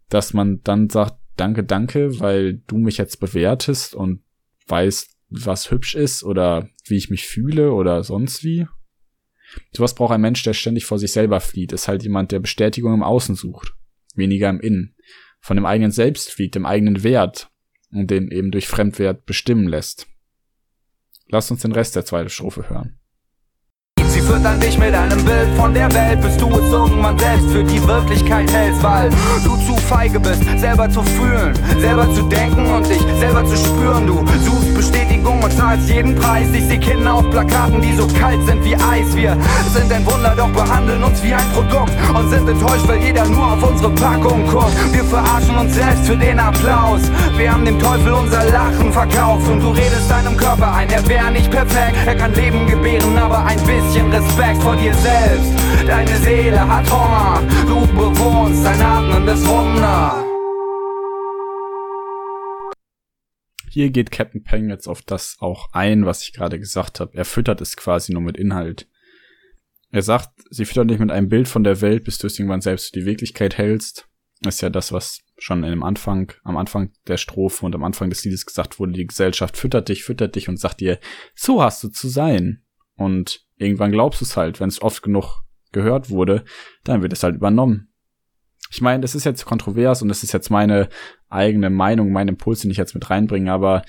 dass 0.09 0.33
man 0.33 0.61
dann 0.63 0.89
sagt, 0.89 1.19
danke, 1.37 1.63
danke, 1.63 2.19
weil 2.19 2.55
du 2.67 2.77
mich 2.77 2.97
jetzt 2.97 3.19
bewertest 3.19 3.95
und 3.95 4.21
weißt, 4.67 5.15
was 5.29 5.71
hübsch 5.71 5.95
ist 5.95 6.23
oder 6.23 6.69
wie 6.85 6.97
ich 6.97 7.09
mich 7.09 7.25
fühle 7.25 7.73
oder 7.73 8.03
sonst 8.03 8.43
wie. 8.43 8.67
Sowas 9.75 9.95
braucht 9.95 10.13
ein 10.13 10.21
Mensch, 10.21 10.43
der 10.43 10.53
ständig 10.53 10.85
vor 10.85 10.99
sich 10.99 11.11
selber 11.11 11.39
flieht. 11.39 11.71
Ist 11.71 11.87
halt 11.87 12.03
jemand, 12.03 12.31
der 12.31 12.39
Bestätigung 12.39 12.93
im 12.93 13.03
Außen 13.03 13.35
sucht, 13.35 13.73
weniger 14.15 14.49
im 14.49 14.59
Innen. 14.59 14.95
Von 15.39 15.57
dem 15.57 15.65
eigenen 15.65 15.91
Selbst 15.91 16.31
flieht, 16.31 16.55
dem 16.55 16.65
eigenen 16.65 17.03
Wert 17.03 17.49
und 17.91 18.11
den 18.11 18.29
eben 18.29 18.51
durch 18.51 18.67
Fremdwert 18.67 19.25
bestimmen 19.25 19.67
lässt. 19.67 20.07
Lass 21.29 21.51
uns 21.51 21.61
den 21.61 21.71
Rest 21.71 21.95
der 21.95 22.05
zweiten 22.05 22.29
Strophe 22.29 22.69
hören. 22.69 22.99
Sie 24.19 24.25
füttern 24.25 24.59
dich 24.59 24.77
mit 24.77 24.93
einem 24.93 25.23
Bild 25.23 25.47
von 25.55 25.73
der 25.73 25.91
Welt, 25.93 26.19
bis 26.21 26.35
du 26.35 26.49
es 26.49 26.71
irgendwann 26.73 27.17
selbst 27.17 27.51
für 27.51 27.63
die 27.63 27.81
Wirklichkeit 27.87 28.51
hältst, 28.51 28.83
weil 28.83 29.09
du 29.45 29.55
zu 29.65 29.77
feige 29.87 30.19
bist, 30.19 30.43
selber 30.59 30.89
zu 30.89 31.01
fühlen, 31.03 31.53
selber 31.79 32.13
zu 32.13 32.23
denken 32.23 32.65
und 32.65 32.85
dich 32.89 33.01
selber 33.17 33.45
zu 33.45 33.55
spüren. 33.55 34.07
Du 34.07 34.25
suchst 34.43 34.75
Bestätigung 34.75 35.41
und 35.41 35.53
zahlst 35.53 35.87
jeden 35.87 36.15
Preis. 36.15 36.47
Ich 36.51 36.65
seh 36.65 36.77
Kinder 36.77 37.13
auf 37.13 37.29
Plakaten, 37.29 37.81
die 37.81 37.93
so 37.93 38.07
kalt 38.07 38.45
sind 38.45 38.61
wie 38.65 38.75
Eis. 38.75 39.15
Wir 39.15 39.37
sind 39.73 39.91
ein 39.91 40.05
Wunder, 40.05 40.33
doch 40.35 40.49
behandeln 40.49 41.01
uns 41.01 41.23
wie 41.23 41.33
ein 41.33 41.51
Produkt 41.53 41.93
und 42.13 42.29
sind 42.29 42.49
enttäuscht, 42.49 42.87
weil 42.87 43.01
jeder 43.01 43.25
nur 43.25 43.53
auf 43.53 43.63
unsere 43.63 43.89
Packung 43.91 44.45
guckt. 44.47 44.75
Wir 44.91 45.05
verarschen 45.05 45.57
uns 45.57 45.75
selbst 45.75 46.05
für 46.05 46.17
den 46.17 46.39
Applaus. 46.39 47.01
Wir 47.37 47.53
haben 47.53 47.63
dem 47.63 47.79
Teufel 47.79 48.11
unser 48.11 48.43
Lachen 48.51 48.91
verkauft 48.91 49.47
und 49.47 49.61
du 49.61 49.69
redest 49.69 50.11
deinem 50.11 50.35
Körper 50.35 50.73
ein, 50.73 50.89
er 50.89 51.07
wäre 51.07 51.31
nicht 51.31 51.49
perfekt. 51.49 51.95
Er 52.05 52.15
kann 52.15 52.33
Leben 52.33 52.67
gebären, 52.67 53.17
aber 53.17 53.45
ein 53.45 53.59
bisschen 53.63 54.08
Respekt 54.11 54.61
vor 54.61 54.75
dir 54.75 54.93
selbst. 54.93 55.53
Deine 55.87 56.15
Seele 56.17 56.67
hat 56.67 56.89
Hunger, 56.91 57.41
du 57.67 57.87
bewohnst 57.87 58.65
ein 58.65 58.81
atmendes 58.81 59.45
Wunder. 59.47 60.25
Hier 63.71 63.91
geht 63.91 64.11
Captain 64.11 64.43
Peng 64.43 64.69
jetzt 64.69 64.87
auf 64.87 65.01
das 65.03 65.37
auch 65.39 65.69
ein, 65.73 66.05
was 66.05 66.23
ich 66.23 66.33
gerade 66.33 66.59
gesagt 66.59 66.99
habe. 66.99 67.15
Er 67.15 67.25
füttert 67.25 67.61
es 67.61 67.77
quasi 67.77 68.13
nur 68.13 68.21
mit 68.21 68.37
Inhalt. 68.37 68.87
Er 69.91 70.01
sagt, 70.01 70.29
sie 70.49 70.65
füttert 70.65 70.87
nicht 70.87 70.99
mit 70.99 71.11
einem 71.11 71.29
Bild 71.29 71.47
von 71.47 71.63
der 71.63 71.81
Welt, 71.81 72.03
bis 72.03 72.17
du 72.17 72.27
es 72.27 72.37
irgendwann 72.37 72.61
selbst 72.61 72.87
für 72.87 72.99
die 72.99 73.05
Wirklichkeit 73.05 73.57
hältst. 73.57 74.07
Ist 74.47 74.61
ja 74.61 74.69
das, 74.69 74.91
was 74.91 75.21
schon 75.37 75.63
im 75.63 75.83
Anfang, 75.83 76.31
am 76.43 76.57
Anfang 76.57 76.91
der 77.07 77.17
Strophe 77.17 77.65
und 77.65 77.75
am 77.75 77.83
Anfang 77.83 78.09
des 78.09 78.23
Liedes 78.23 78.45
gesagt 78.45 78.79
wurde. 78.79 78.93
Die 78.93 79.07
Gesellschaft 79.07 79.57
füttert 79.57 79.89
dich, 79.89 80.03
füttert 80.03 80.35
dich 80.35 80.49
und 80.49 80.57
sagt 80.57 80.79
dir, 80.79 80.99
so 81.35 81.61
hast 81.61 81.83
du 81.83 81.89
zu 81.89 82.07
sein. 82.07 82.63
Und 82.95 83.47
irgendwann 83.59 83.91
glaubst 83.91 84.21
du 84.21 84.25
es 84.25 84.35
halt, 84.35 84.59
wenn 84.59 84.69
es 84.69 84.81
oft 84.81 85.03
genug 85.03 85.43
gehört 85.71 86.09
wurde, 86.09 86.43
dann 86.83 87.01
wird 87.01 87.13
es 87.13 87.23
halt 87.23 87.35
übernommen. 87.35 87.89
Ich 88.71 88.81
meine, 88.81 89.01
das 89.01 89.15
ist 89.15 89.23
jetzt 89.23 89.45
kontrovers 89.45 90.01
und 90.01 90.09
das 90.09 90.21
ist 90.21 90.31
jetzt 90.31 90.51
meine 90.51 90.89
eigene 91.27 91.69
Meinung, 91.71 92.11
mein 92.11 92.27
Impuls, 92.27 92.59
den 92.59 92.69
ich 92.69 92.77
jetzt 92.77 92.93
mit 92.93 93.09
reinbringe, 93.09 93.51
aber 93.51 93.83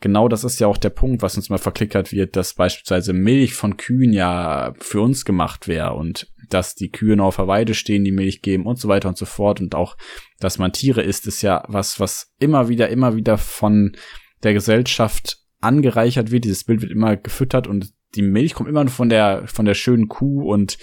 genau 0.00 0.28
das 0.28 0.44
ist 0.44 0.60
ja 0.60 0.66
auch 0.66 0.76
der 0.76 0.90
Punkt, 0.90 1.22
was 1.22 1.36
uns 1.36 1.48
mal 1.48 1.58
verklickert 1.58 2.12
wird, 2.12 2.36
dass 2.36 2.54
beispielsweise 2.54 3.14
Milch 3.14 3.54
von 3.54 3.78
Kühen 3.78 4.12
ja 4.12 4.74
für 4.78 5.00
uns 5.00 5.24
gemacht 5.24 5.68
wäre 5.68 5.94
und 5.94 6.30
dass 6.50 6.74
die 6.74 6.90
Kühe 6.90 7.16
noch 7.16 7.26
auf 7.26 7.36
der 7.36 7.48
Weide 7.48 7.74
stehen, 7.74 8.04
die 8.04 8.12
Milch 8.12 8.42
geben 8.42 8.66
und 8.66 8.78
so 8.78 8.88
weiter 8.88 9.08
und 9.08 9.16
so 9.16 9.24
fort 9.24 9.60
und 9.60 9.74
auch, 9.74 9.96
dass 10.38 10.58
man 10.58 10.72
Tiere 10.72 11.02
isst, 11.02 11.26
ist 11.26 11.42
ja 11.42 11.64
was, 11.68 11.98
was 11.98 12.34
immer 12.38 12.68
wieder, 12.68 12.88
immer 12.88 13.16
wieder 13.16 13.38
von 13.38 13.96
der 14.42 14.52
Gesellschaft 14.52 15.38
angereichert 15.60 16.30
wird. 16.30 16.44
Dieses 16.44 16.64
Bild 16.64 16.82
wird 16.82 16.92
immer 16.92 17.16
gefüttert 17.16 17.66
und 17.66 17.92
die 18.16 18.22
Milch 18.22 18.54
kommt 18.54 18.68
immer 18.68 18.86
von 18.88 19.08
der, 19.08 19.46
von 19.46 19.64
der 19.66 19.74
schönen 19.74 20.08
Kuh 20.08 20.50
und 20.50 20.78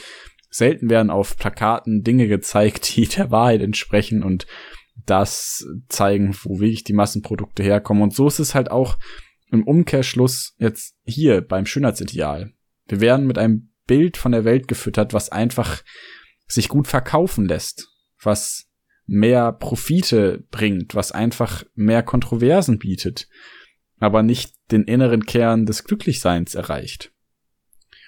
selten 0.50 0.90
werden 0.90 1.10
auf 1.10 1.38
Plakaten 1.38 2.04
Dinge 2.04 2.28
gezeigt, 2.28 2.96
die 2.96 3.08
der 3.08 3.32
Wahrheit 3.32 3.62
entsprechen 3.62 4.24
und 4.24 4.46
das 5.06 5.68
zeigen, 5.90 6.36
wo 6.44 6.60
wirklich 6.60 6.84
die 6.84 6.94
Massenprodukte 6.94 7.64
herkommen. 7.64 8.04
Und 8.04 8.14
so 8.14 8.28
ist 8.28 8.40
es 8.40 8.54
halt 8.54 8.70
auch 8.70 8.98
im 9.52 9.64
Umkehrschluss 9.64 10.56
jetzt 10.58 10.96
hier 11.04 11.42
beim 11.42 11.66
Schönheitsideal. 11.66 12.54
Wir 12.88 13.02
werden 13.02 13.28
mit 13.28 13.38
einem 13.38 13.74
Bild 13.86 14.18
von 14.18 14.32
der 14.32 14.46
Welt 14.46 14.68
gefüttert, 14.68 15.14
was 15.14 15.30
einfach 15.30 15.84
sich 16.48 16.70
gut 16.70 16.88
verkaufen 16.88 17.46
lässt, 17.46 17.90
was 18.22 18.70
mehr 19.06 19.52
Profite 19.52 20.44
bringt, 20.52 20.96
was 20.96 21.12
einfach 21.12 21.64
mehr 21.76 22.04
Kontroversen 22.04 22.80
bietet, 22.80 23.28
aber 23.98 24.24
nicht 24.24 24.54
den 24.72 24.84
inneren 24.84 25.26
Kern 25.26 25.66
des 25.66 25.84
Glücklichseins 25.84 26.56
erreicht. 26.56 27.13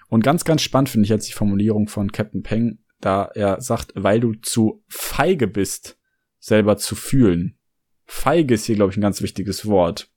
Und 0.07 0.23
ganz, 0.23 0.45
ganz 0.45 0.61
spannend 0.61 0.89
finde 0.89 1.05
ich 1.05 1.09
jetzt 1.09 1.27
die 1.27 1.33
Formulierung 1.33 1.87
von 1.87 2.11
Captain 2.11 2.43
Peng, 2.43 2.79
da 3.01 3.29
er 3.33 3.61
sagt, 3.61 3.91
weil 3.95 4.19
du 4.19 4.33
zu 4.33 4.83
feige 4.87 5.47
bist, 5.47 5.97
selber 6.39 6.77
zu 6.77 6.95
fühlen. 6.95 7.57
Feige 8.05 8.53
ist 8.53 8.65
hier, 8.65 8.75
glaube 8.75 8.91
ich, 8.91 8.97
ein 8.97 9.01
ganz 9.01 9.21
wichtiges 9.21 9.65
Wort. 9.65 10.11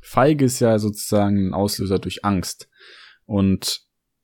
Feige 0.00 0.46
ist 0.46 0.60
ja 0.60 0.78
sozusagen 0.78 1.48
ein 1.48 1.54
Auslöser 1.54 1.98
durch 1.98 2.24
Angst. 2.24 2.68
Und 3.26 3.82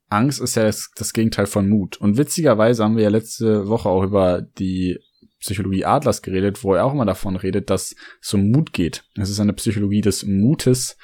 Angst 0.09 0.41
ist 0.41 0.55
ja 0.55 0.65
das, 0.65 1.13
Gegenteil 1.13 1.47
von 1.47 1.69
Mut. 1.69 1.99
Und 1.99 2.17
witzigerweise 2.17 2.85
haben 2.85 2.97
wir 2.97 3.05
ja 3.05 3.11
letzte 3.11 3.69
Woche 3.69 3.89
auch 3.89 4.05
über 4.05 4.41
die 4.43 4.99
Psychologie 5.41 5.85
Adlers 5.85 6.23
geredet, 6.23 6.65
wo 6.65 6.75
er 6.75 6.87
auch 6.87 6.95
immer 6.95 7.05
davon 7.05 7.37
redet, 7.37 7.69
dass 7.69 7.95
es 8.23 8.33
um 8.33 8.51
Mut 8.51 8.73
geht. 8.73 9.05
Es 9.17 9.29
ist 9.29 9.41
eine 9.41 9.53
Psychologie 9.53 10.01
des 10.01 10.25
Mutes, 10.25 10.97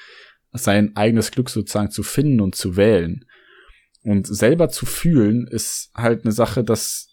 sein 0.53 0.97
eigenes 0.97 1.31
Glück 1.31 1.51
sozusagen 1.51 1.91
zu 1.91 2.03
finden 2.03 2.41
und 2.41 2.55
zu 2.55 2.77
wählen. 2.77 3.27
Und 4.03 4.27
selber 4.27 4.69
zu 4.71 4.87
fühlen 4.87 5.47
ist 5.47 5.91
halt 5.95 6.25
eine 6.25 6.33
Sache, 6.33 6.65
das 6.65 7.09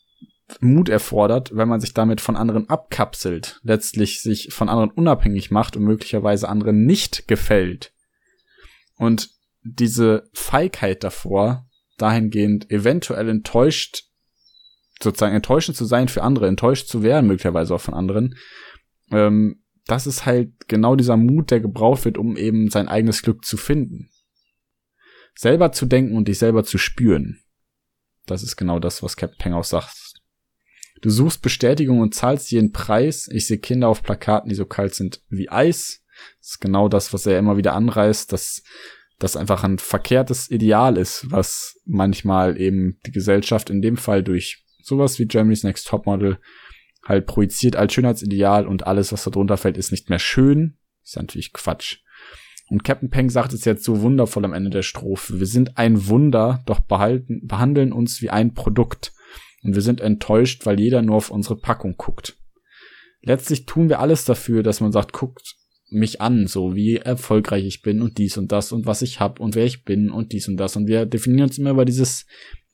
Mut 0.61 0.87
erfordert, 0.87 1.51
wenn 1.53 1.67
man 1.67 1.81
sich 1.81 1.93
damit 1.93 2.21
von 2.21 2.37
anderen 2.37 2.69
abkapselt, 2.69 3.59
letztlich 3.63 4.21
sich 4.21 4.53
von 4.53 4.69
anderen 4.69 4.91
unabhängig 4.91 5.51
macht 5.51 5.75
und 5.75 5.83
möglicherweise 5.83 6.47
anderen 6.47 6.85
nicht 6.85 7.27
gefällt. 7.27 7.93
Und 8.95 9.29
diese 9.61 10.29
Feigheit 10.33 11.03
davor, 11.03 11.67
dahingehend 11.97 12.71
eventuell 12.71 13.27
enttäuscht, 13.27 14.03
sozusagen 15.01 15.35
enttäuschend 15.35 15.75
zu 15.75 15.83
sein 15.83 16.07
für 16.07 16.23
andere, 16.23 16.47
enttäuscht 16.47 16.87
zu 16.87 17.03
werden, 17.03 17.27
möglicherweise 17.27 17.75
auch 17.75 17.81
von 17.81 17.93
anderen, 17.93 18.35
ähm, 19.11 19.63
das 19.85 20.07
ist 20.07 20.25
halt 20.25 20.51
genau 20.67 20.95
dieser 20.95 21.17
Mut, 21.17 21.51
der 21.51 21.59
gebraucht 21.59 22.05
wird, 22.05 22.17
um 22.17 22.37
eben 22.37 22.69
sein 22.69 22.87
eigenes 22.87 23.21
Glück 23.21 23.43
zu 23.43 23.57
finden 23.57 24.09
selber 25.37 25.71
zu 25.71 25.85
denken 25.85 26.15
und 26.15 26.27
dich 26.27 26.39
selber 26.39 26.63
zu 26.63 26.77
spüren. 26.77 27.39
Das 28.25 28.43
ist 28.43 28.57
genau 28.57 28.79
das, 28.79 29.03
was 29.03 29.15
Captain 29.15 29.37
Peng 29.37 29.53
auch 29.53 29.63
sagt. 29.63 30.13
Du 31.01 31.09
suchst 31.09 31.41
Bestätigung 31.41 31.99
und 31.99 32.15
zahlst 32.15 32.51
jeden 32.51 32.71
Preis. 32.71 33.29
Ich 33.31 33.47
sehe 33.47 33.59
Kinder 33.59 33.87
auf 33.87 34.03
Plakaten, 34.03 34.49
die 34.49 34.55
so 34.55 34.65
kalt 34.65 34.95
sind 34.95 35.21
wie 35.29 35.49
Eis. 35.49 36.03
Das 36.39 36.49
ist 36.51 36.59
genau 36.59 36.89
das, 36.89 37.13
was 37.13 37.25
er 37.25 37.37
immer 37.37 37.57
wieder 37.57 37.73
anreißt, 37.73 38.33
dass 38.33 38.63
das 39.19 39.35
einfach 39.35 39.63
ein 39.63 39.77
verkehrtes 39.77 40.49
Ideal 40.49 40.97
ist, 40.97 41.25
was 41.29 41.79
manchmal 41.85 42.59
eben 42.59 42.99
die 43.05 43.11
Gesellschaft 43.11 43.69
in 43.69 43.81
dem 43.81 43.97
Fall 43.97 44.23
durch 44.23 44.63
sowas 44.81 45.19
wie 45.19 45.25
Germany's 45.25 45.63
Next 45.63 45.87
Topmodel 45.87 46.39
halt 47.03 47.25
projiziert 47.25 47.75
als 47.75 47.93
Schönheitsideal 47.93 48.67
und 48.67 48.85
alles, 48.85 49.11
was 49.11 49.23
da 49.23 49.31
drunter 49.31 49.57
fällt, 49.57 49.77
ist 49.77 49.91
nicht 49.91 50.09
mehr 50.09 50.19
schön. 50.19 50.77
ist 51.03 51.15
natürlich 51.15 51.53
Quatsch. 51.53 51.99
Und 52.69 52.83
Captain 52.83 53.09
Peng 53.09 53.29
sagt 53.29 53.53
es 53.53 53.65
jetzt 53.65 53.83
so 53.83 54.01
wundervoll 54.01 54.43
am 54.43 54.53
Ende 54.53 54.69
der 54.69 54.81
Strophe. 54.81 55.39
Wir 55.39 55.47
sind 55.47 55.77
ein 55.77 56.07
Wunder, 56.07 56.63
doch 56.65 56.79
behalten, 56.79 57.47
behandeln 57.47 57.93
uns 57.93 58.21
wie 58.21 58.29
ein 58.29 58.53
Produkt. 58.53 59.13
Und 59.63 59.75
wir 59.75 59.81
sind 59.81 60.01
enttäuscht, 60.01 60.65
weil 60.65 60.79
jeder 60.79 61.01
nur 61.01 61.15
auf 61.15 61.31
unsere 61.31 61.57
Packung 61.57 61.95
guckt. 61.97 62.37
Letztlich 63.21 63.65
tun 63.65 63.89
wir 63.89 63.99
alles 63.99 64.25
dafür, 64.25 64.63
dass 64.63 64.81
man 64.81 64.91
sagt, 64.91 65.13
guckt 65.13 65.55
mich 65.89 66.19
an, 66.21 66.47
so 66.47 66.75
wie 66.75 66.97
erfolgreich 66.97 67.65
ich 67.65 67.81
bin 67.81 68.01
und 68.01 68.17
dies 68.17 68.37
und 68.37 68.51
das 68.51 68.71
und 68.71 68.85
was 68.85 69.01
ich 69.01 69.19
hab 69.19 69.39
und 69.39 69.55
wer 69.55 69.65
ich 69.65 69.85
bin 69.85 70.09
und 70.09 70.33
dies 70.33 70.47
und 70.47 70.57
das. 70.57 70.75
Und 70.75 70.87
wir 70.87 71.05
definieren 71.05 71.47
uns 71.47 71.57
immer 71.57 71.71
über 71.71 71.85
dieses, 71.85 72.25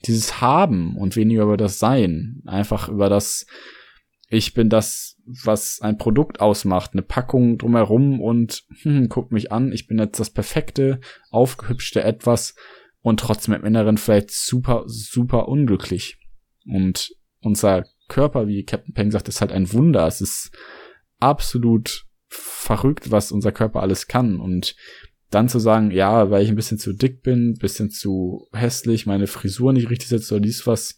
dieses 0.05 0.41
Haben 0.41 0.97
und 0.97 1.15
weniger 1.15 1.43
über 1.43 1.57
das 1.57 1.79
Sein. 1.79 2.41
Einfach 2.45 2.89
über 2.89 3.09
das, 3.09 3.45
ich 4.33 4.53
bin 4.53 4.69
das, 4.69 5.17
was 5.25 5.79
ein 5.81 5.97
Produkt 5.97 6.41
ausmacht, 6.41 6.91
eine 6.93 7.03
Packung 7.03 7.59
drumherum 7.59 8.19
und 8.19 8.63
hm, 8.81 9.07
guck 9.07 9.31
mich 9.31 9.51
an, 9.51 9.71
ich 9.71 9.85
bin 9.87 9.99
jetzt 9.99 10.19
das 10.19 10.31
perfekte, 10.31 10.99
aufgehübschte 11.29 12.03
etwas 12.03 12.55
und 13.01 13.19
trotzdem 13.19 13.53
im 13.53 13.63
Inneren 13.63 13.97
vielleicht 13.97 14.31
super, 14.31 14.83
super 14.87 15.47
unglücklich. 15.47 16.17
Und 16.65 17.15
unser 17.41 17.85
Körper, 18.07 18.47
wie 18.47 18.63
Captain 18.63 18.93
Peng 18.93 19.11
sagt, 19.11 19.27
ist 19.27 19.41
halt 19.41 19.51
ein 19.51 19.71
Wunder. 19.71 20.07
Es 20.07 20.19
ist 20.19 20.51
absolut 21.19 22.05
verrückt, 22.27 23.11
was 23.11 23.31
unser 23.31 23.51
Körper 23.51 23.81
alles 23.81 24.07
kann. 24.07 24.39
Und 24.39 24.75
dann 25.29 25.49
zu 25.49 25.59
sagen, 25.59 25.91
ja, 25.91 26.31
weil 26.31 26.43
ich 26.43 26.49
ein 26.49 26.55
bisschen 26.55 26.79
zu 26.79 26.93
dick 26.93 27.21
bin, 27.21 27.55
bisschen 27.55 27.91
zu 27.91 28.47
hässlich, 28.51 29.05
meine 29.05 29.27
Frisur 29.27 29.73
nicht 29.73 29.89
richtig 29.89 30.09
setzt 30.09 30.31
oder 30.31 30.41
dies 30.41 30.65
was, 30.65 30.97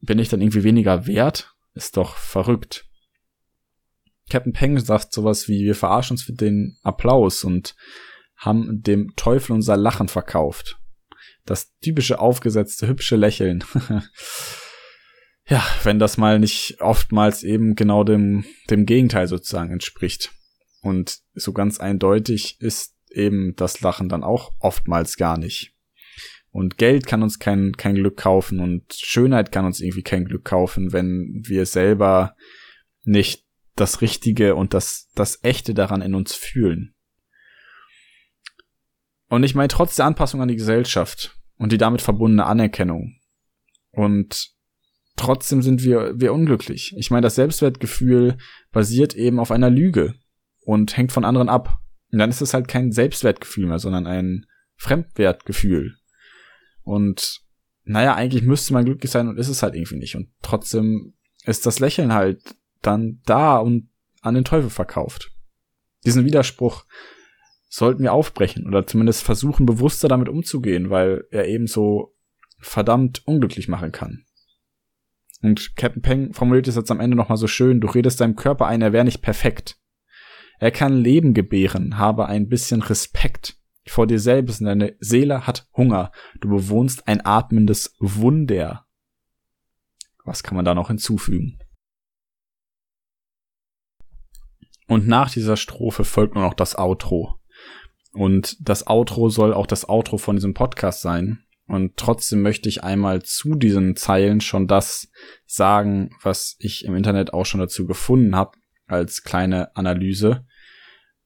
bin 0.00 0.18
ich 0.18 0.28
dann 0.28 0.42
irgendwie 0.42 0.64
weniger 0.64 1.06
wert? 1.06 1.54
Ist 1.74 1.96
doch 1.96 2.16
verrückt. 2.16 2.86
Captain 4.28 4.52
Peng 4.52 4.78
sagt 4.78 5.12
sowas 5.12 5.48
wie, 5.48 5.64
wir 5.64 5.74
verarschen 5.74 6.14
uns 6.14 6.22
für 6.22 6.32
den 6.32 6.78
Applaus 6.82 7.44
und 7.44 7.74
haben 8.36 8.82
dem 8.82 9.14
Teufel 9.16 9.52
unser 9.52 9.76
Lachen 9.76 10.08
verkauft. 10.08 10.78
Das 11.44 11.76
typische 11.80 12.18
aufgesetzte, 12.18 12.86
hübsche 12.86 13.16
Lächeln. 13.16 13.64
ja, 15.46 15.64
wenn 15.82 15.98
das 15.98 16.16
mal 16.16 16.38
nicht 16.38 16.80
oftmals 16.80 17.42
eben 17.42 17.74
genau 17.74 18.04
dem, 18.04 18.44
dem 18.70 18.86
Gegenteil 18.86 19.26
sozusagen 19.26 19.72
entspricht. 19.72 20.32
Und 20.80 21.18
so 21.34 21.52
ganz 21.52 21.80
eindeutig 21.80 22.60
ist 22.60 22.94
eben 23.10 23.54
das 23.56 23.80
Lachen 23.80 24.08
dann 24.08 24.24
auch 24.24 24.52
oftmals 24.60 25.16
gar 25.16 25.36
nicht. 25.36 25.74
Und 26.52 26.78
Geld 26.78 27.06
kann 27.06 27.22
uns 27.22 27.38
kein, 27.38 27.72
kein 27.76 27.94
Glück 27.94 28.16
kaufen 28.16 28.58
und 28.58 28.92
Schönheit 28.92 29.52
kann 29.52 29.64
uns 29.64 29.80
irgendwie 29.80 30.02
kein 30.02 30.24
Glück 30.24 30.44
kaufen, 30.44 30.92
wenn 30.92 31.42
wir 31.44 31.64
selber 31.64 32.34
nicht 33.04 33.44
das 33.76 34.00
Richtige 34.00 34.56
und 34.56 34.74
das, 34.74 35.10
das 35.14 35.38
Echte 35.42 35.74
daran 35.74 36.02
in 36.02 36.14
uns 36.14 36.34
fühlen. 36.34 36.94
Und 39.28 39.44
ich 39.44 39.54
meine, 39.54 39.68
trotz 39.68 39.94
der 39.94 40.06
Anpassung 40.06 40.42
an 40.42 40.48
die 40.48 40.56
Gesellschaft 40.56 41.38
und 41.56 41.70
die 41.70 41.78
damit 41.78 42.02
verbundene 42.02 42.46
Anerkennung 42.46 43.20
und 43.92 44.50
trotzdem 45.16 45.62
sind 45.62 45.82
wir, 45.84 46.18
wir 46.18 46.32
unglücklich. 46.32 46.94
Ich 46.96 47.10
meine, 47.10 47.22
das 47.22 47.34
Selbstwertgefühl 47.34 48.38
basiert 48.72 49.14
eben 49.14 49.38
auf 49.38 49.50
einer 49.50 49.70
Lüge 49.70 50.14
und 50.64 50.96
hängt 50.96 51.12
von 51.12 51.24
anderen 51.24 51.48
ab. 51.48 51.78
Und 52.12 52.18
dann 52.18 52.30
ist 52.30 52.40
es 52.40 52.54
halt 52.54 52.68
kein 52.68 52.92
Selbstwertgefühl 52.92 53.66
mehr, 53.66 53.78
sondern 53.78 54.06
ein 54.06 54.46
Fremdwertgefühl. 54.76 55.96
Und 56.82 57.42
naja, 57.84 58.14
eigentlich 58.14 58.42
müsste 58.42 58.72
man 58.72 58.84
glücklich 58.84 59.10
sein 59.10 59.28
und 59.28 59.38
ist 59.38 59.48
es 59.48 59.62
halt 59.62 59.74
irgendwie 59.74 59.96
nicht. 59.98 60.16
Und 60.16 60.30
trotzdem 60.42 61.14
ist 61.44 61.66
das 61.66 61.80
Lächeln 61.80 62.12
halt 62.12 62.56
dann 62.82 63.20
da 63.24 63.58
und 63.58 63.88
an 64.22 64.34
den 64.34 64.44
Teufel 64.44 64.70
verkauft. 64.70 65.32
Diesen 66.04 66.24
Widerspruch 66.24 66.84
sollten 67.68 68.02
wir 68.02 68.12
aufbrechen 68.12 68.66
oder 68.66 68.86
zumindest 68.86 69.22
versuchen, 69.22 69.66
bewusster 69.66 70.08
damit 70.08 70.28
umzugehen, 70.28 70.90
weil 70.90 71.24
er 71.30 71.46
eben 71.46 71.66
so 71.66 72.14
verdammt 72.58 73.26
unglücklich 73.26 73.68
machen 73.68 73.92
kann. 73.92 74.24
Und 75.42 75.76
Captain 75.76 76.02
Peng 76.02 76.34
formuliert 76.34 76.68
es 76.68 76.76
jetzt 76.76 76.90
am 76.90 77.00
Ende 77.00 77.16
nochmal 77.16 77.38
so 77.38 77.46
schön, 77.46 77.80
du 77.80 77.88
redest 77.88 78.20
deinem 78.20 78.36
Körper 78.36 78.66
ein, 78.66 78.82
er 78.82 78.92
wäre 78.92 79.04
nicht 79.04 79.22
perfekt. 79.22 79.78
Er 80.58 80.70
kann 80.70 81.00
Leben 81.00 81.32
gebären, 81.32 81.96
habe 81.96 82.26
ein 82.26 82.48
bisschen 82.48 82.82
Respekt 82.82 83.59
vor 83.90 84.06
dir 84.06 84.20
selbst 84.20 84.60
und 84.60 84.66
deine 84.66 84.96
Seele 85.00 85.46
hat 85.46 85.68
Hunger. 85.76 86.12
Du 86.40 86.48
bewohnst 86.48 87.08
ein 87.08 87.24
atmendes 87.24 87.94
Wunder. 87.98 88.86
Was 90.24 90.42
kann 90.42 90.56
man 90.56 90.64
da 90.64 90.74
noch 90.74 90.88
hinzufügen? 90.88 91.58
Und 94.86 95.06
nach 95.06 95.30
dieser 95.30 95.56
Strophe 95.56 96.04
folgt 96.04 96.34
nur 96.34 96.44
noch 96.44 96.54
das 96.54 96.76
Outro. 96.76 97.38
Und 98.12 98.56
das 98.60 98.86
Outro 98.86 99.28
soll 99.28 99.54
auch 99.54 99.66
das 99.66 99.88
Outro 99.88 100.18
von 100.18 100.36
diesem 100.36 100.54
Podcast 100.54 101.00
sein. 101.00 101.44
Und 101.66 101.96
trotzdem 101.96 102.42
möchte 102.42 102.68
ich 102.68 102.82
einmal 102.82 103.22
zu 103.22 103.54
diesen 103.54 103.94
Zeilen 103.94 104.40
schon 104.40 104.66
das 104.66 105.08
sagen, 105.46 106.10
was 106.22 106.56
ich 106.58 106.84
im 106.84 106.96
Internet 106.96 107.32
auch 107.32 107.46
schon 107.46 107.60
dazu 107.60 107.86
gefunden 107.86 108.34
habe, 108.34 108.58
als 108.86 109.22
kleine 109.22 109.74
Analyse, 109.76 110.44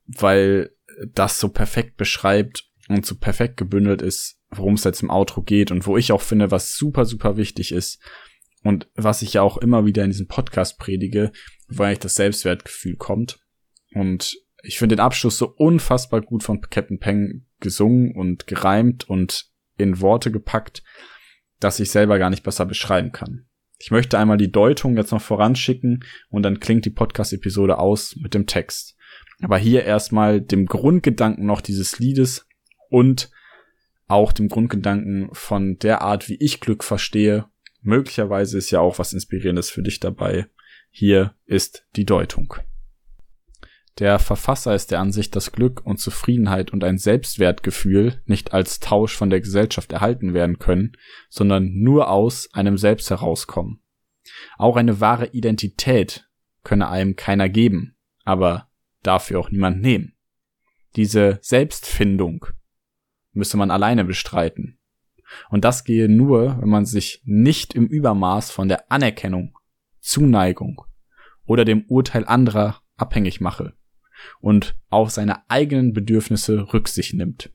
weil 0.04 0.73
das 1.12 1.38
so 1.38 1.48
perfekt 1.48 1.96
beschreibt 1.96 2.68
und 2.88 3.06
so 3.06 3.16
perfekt 3.16 3.56
gebündelt 3.56 4.02
ist, 4.02 4.38
worum 4.50 4.74
es 4.74 4.84
jetzt 4.84 5.02
im 5.02 5.10
Outro 5.10 5.42
geht 5.42 5.70
und 5.70 5.86
wo 5.86 5.96
ich 5.96 6.12
auch 6.12 6.22
finde, 6.22 6.50
was 6.50 6.76
super, 6.76 7.04
super 7.04 7.36
wichtig 7.36 7.72
ist 7.72 8.00
und 8.62 8.88
was 8.94 9.22
ich 9.22 9.34
ja 9.34 9.42
auch 9.42 9.58
immer 9.58 9.86
wieder 9.86 10.04
in 10.04 10.10
diesem 10.10 10.26
Podcast 10.26 10.78
predige, 10.78 11.32
wo 11.68 11.82
eigentlich 11.82 11.98
das 12.00 12.14
Selbstwertgefühl 12.14 12.96
kommt. 12.96 13.38
Und 13.92 14.36
ich 14.62 14.78
finde 14.78 14.96
den 14.96 15.04
Abschluss 15.04 15.38
so 15.38 15.48
unfassbar 15.48 16.20
gut 16.20 16.42
von 16.42 16.60
Captain 16.60 16.98
Peng 16.98 17.46
gesungen 17.60 18.14
und 18.14 18.46
gereimt 18.46 19.08
und 19.08 19.50
in 19.76 20.00
Worte 20.00 20.30
gepackt, 20.30 20.82
dass 21.60 21.80
ich 21.80 21.90
selber 21.90 22.18
gar 22.18 22.30
nicht 22.30 22.42
besser 22.42 22.66
beschreiben 22.66 23.12
kann. 23.12 23.46
Ich 23.78 23.90
möchte 23.90 24.18
einmal 24.18 24.36
die 24.36 24.50
Deutung 24.50 24.96
jetzt 24.96 25.10
noch 25.10 25.20
voranschicken 25.20 26.04
und 26.28 26.42
dann 26.42 26.60
klingt 26.60 26.84
die 26.84 26.90
Podcast-Episode 26.90 27.78
aus 27.78 28.16
mit 28.16 28.34
dem 28.34 28.46
Text. 28.46 28.96
Aber 29.44 29.58
hier 29.58 29.84
erstmal 29.84 30.40
dem 30.40 30.64
Grundgedanken 30.64 31.44
noch 31.44 31.60
dieses 31.60 31.98
Liedes 31.98 32.48
und 32.88 33.30
auch 34.06 34.32
dem 34.32 34.48
Grundgedanken 34.48 35.28
von 35.32 35.78
der 35.78 36.00
Art, 36.00 36.30
wie 36.30 36.36
ich 36.36 36.60
Glück 36.60 36.82
verstehe. 36.82 37.44
Möglicherweise 37.82 38.56
ist 38.56 38.70
ja 38.70 38.80
auch 38.80 38.98
was 38.98 39.12
Inspirierendes 39.12 39.68
für 39.68 39.82
dich 39.82 40.00
dabei. 40.00 40.46
Hier 40.90 41.34
ist 41.44 41.86
die 41.94 42.06
Deutung. 42.06 42.54
Der 43.98 44.18
Verfasser 44.18 44.74
ist 44.74 44.90
der 44.90 45.00
Ansicht, 45.00 45.36
dass 45.36 45.52
Glück 45.52 45.84
und 45.84 45.98
Zufriedenheit 45.98 46.72
und 46.72 46.82
ein 46.82 46.96
Selbstwertgefühl 46.96 48.22
nicht 48.24 48.54
als 48.54 48.80
Tausch 48.80 49.14
von 49.14 49.28
der 49.28 49.40
Gesellschaft 49.40 49.92
erhalten 49.92 50.32
werden 50.32 50.58
können, 50.58 50.92
sondern 51.28 51.70
nur 51.74 52.08
aus 52.08 52.48
einem 52.54 52.78
selbst 52.78 53.10
herauskommen. 53.10 53.82
Auch 54.56 54.76
eine 54.76 55.00
wahre 55.00 55.26
Identität 55.26 56.28
könne 56.62 56.88
einem 56.88 57.14
keiner 57.14 57.50
geben, 57.50 57.94
aber 58.24 58.70
dafür 59.06 59.38
auch 59.40 59.50
niemand 59.50 59.80
nehmen. 59.80 60.14
Diese 60.96 61.38
Selbstfindung 61.42 62.46
müsse 63.32 63.56
man 63.56 63.70
alleine 63.70 64.04
bestreiten. 64.04 64.78
Und 65.50 65.64
das 65.64 65.84
gehe 65.84 66.08
nur, 66.08 66.60
wenn 66.60 66.68
man 66.68 66.86
sich 66.86 67.22
nicht 67.24 67.74
im 67.74 67.86
Übermaß 67.86 68.50
von 68.50 68.68
der 68.68 68.92
Anerkennung, 68.92 69.58
Zuneigung 70.00 70.82
oder 71.46 71.64
dem 71.64 71.84
Urteil 71.86 72.24
anderer 72.26 72.80
abhängig 72.96 73.40
mache 73.40 73.74
und 74.40 74.76
auf 74.88 75.10
seine 75.10 75.48
eigenen 75.50 75.92
Bedürfnisse 75.92 76.72
Rücksicht 76.72 77.14
nimmt. 77.14 77.50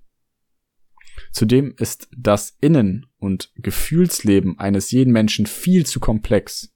Zudem 1.31 1.75
ist 1.77 2.09
das 2.17 2.57
Innen- 2.61 3.07
und 3.17 3.51
Gefühlsleben 3.55 4.57
eines 4.59 4.91
jeden 4.91 5.11
Menschen 5.11 5.45
viel 5.45 5.85
zu 5.85 5.99
komplex, 5.99 6.73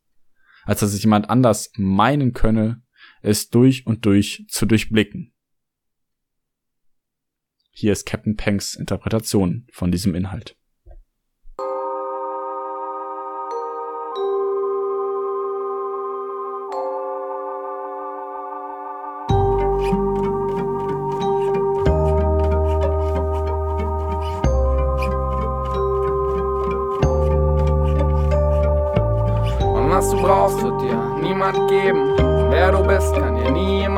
als 0.63 0.81
dass 0.81 0.91
sich 0.91 1.03
jemand 1.03 1.29
anders 1.29 1.71
meinen 1.75 2.33
könne, 2.33 2.82
es 3.23 3.49
durch 3.49 3.87
und 3.87 4.05
durch 4.05 4.45
zu 4.49 4.65
durchblicken. 4.65 5.33
Hier 7.71 7.91
ist 7.91 8.05
Captain 8.05 8.35
Panks 8.35 8.75
Interpretation 8.75 9.65
von 9.71 9.91
diesem 9.91 10.13
Inhalt. 10.13 10.55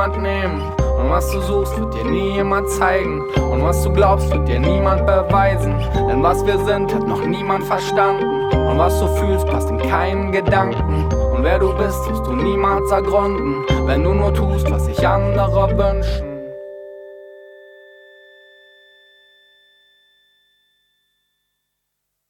Jemand 0.05 0.21
nehmen. 0.21 0.61
Und 0.99 1.09
was 1.09 1.31
du 1.31 1.41
suchst, 1.41 1.79
wird 1.79 1.93
dir 1.93 2.05
nie 2.05 2.31
jemand 2.33 2.69
zeigen. 2.69 3.21
Und 3.51 3.63
was 3.63 3.83
du 3.83 3.91
glaubst, 3.91 4.31
wird 4.31 4.47
dir 4.47 4.59
niemand 4.59 5.05
beweisen. 5.05 5.75
Denn 6.07 6.21
was 6.23 6.45
wir 6.45 6.57
sind, 6.59 6.93
hat 6.93 7.07
noch 7.07 7.25
niemand 7.25 7.63
verstanden. 7.63 8.53
Und 8.53 8.77
was 8.77 8.99
du 8.99 9.07
fühlst, 9.15 9.47
passt 9.47 9.69
in 9.69 9.79
keinen 9.79 10.31
Gedanken. 10.31 11.05
Und 11.35 11.43
wer 11.43 11.59
du 11.59 11.73
bist, 11.75 12.09
wirst 12.09 12.25
du 12.25 12.33
niemals 12.33 12.89
ergründen. 12.91 13.63
Wenn 13.85 14.03
du 14.03 14.13
nur 14.13 14.33
tust, 14.33 14.69
was 14.71 14.85
sich 14.85 15.07
andere 15.07 15.77
wünschen. 15.77 16.24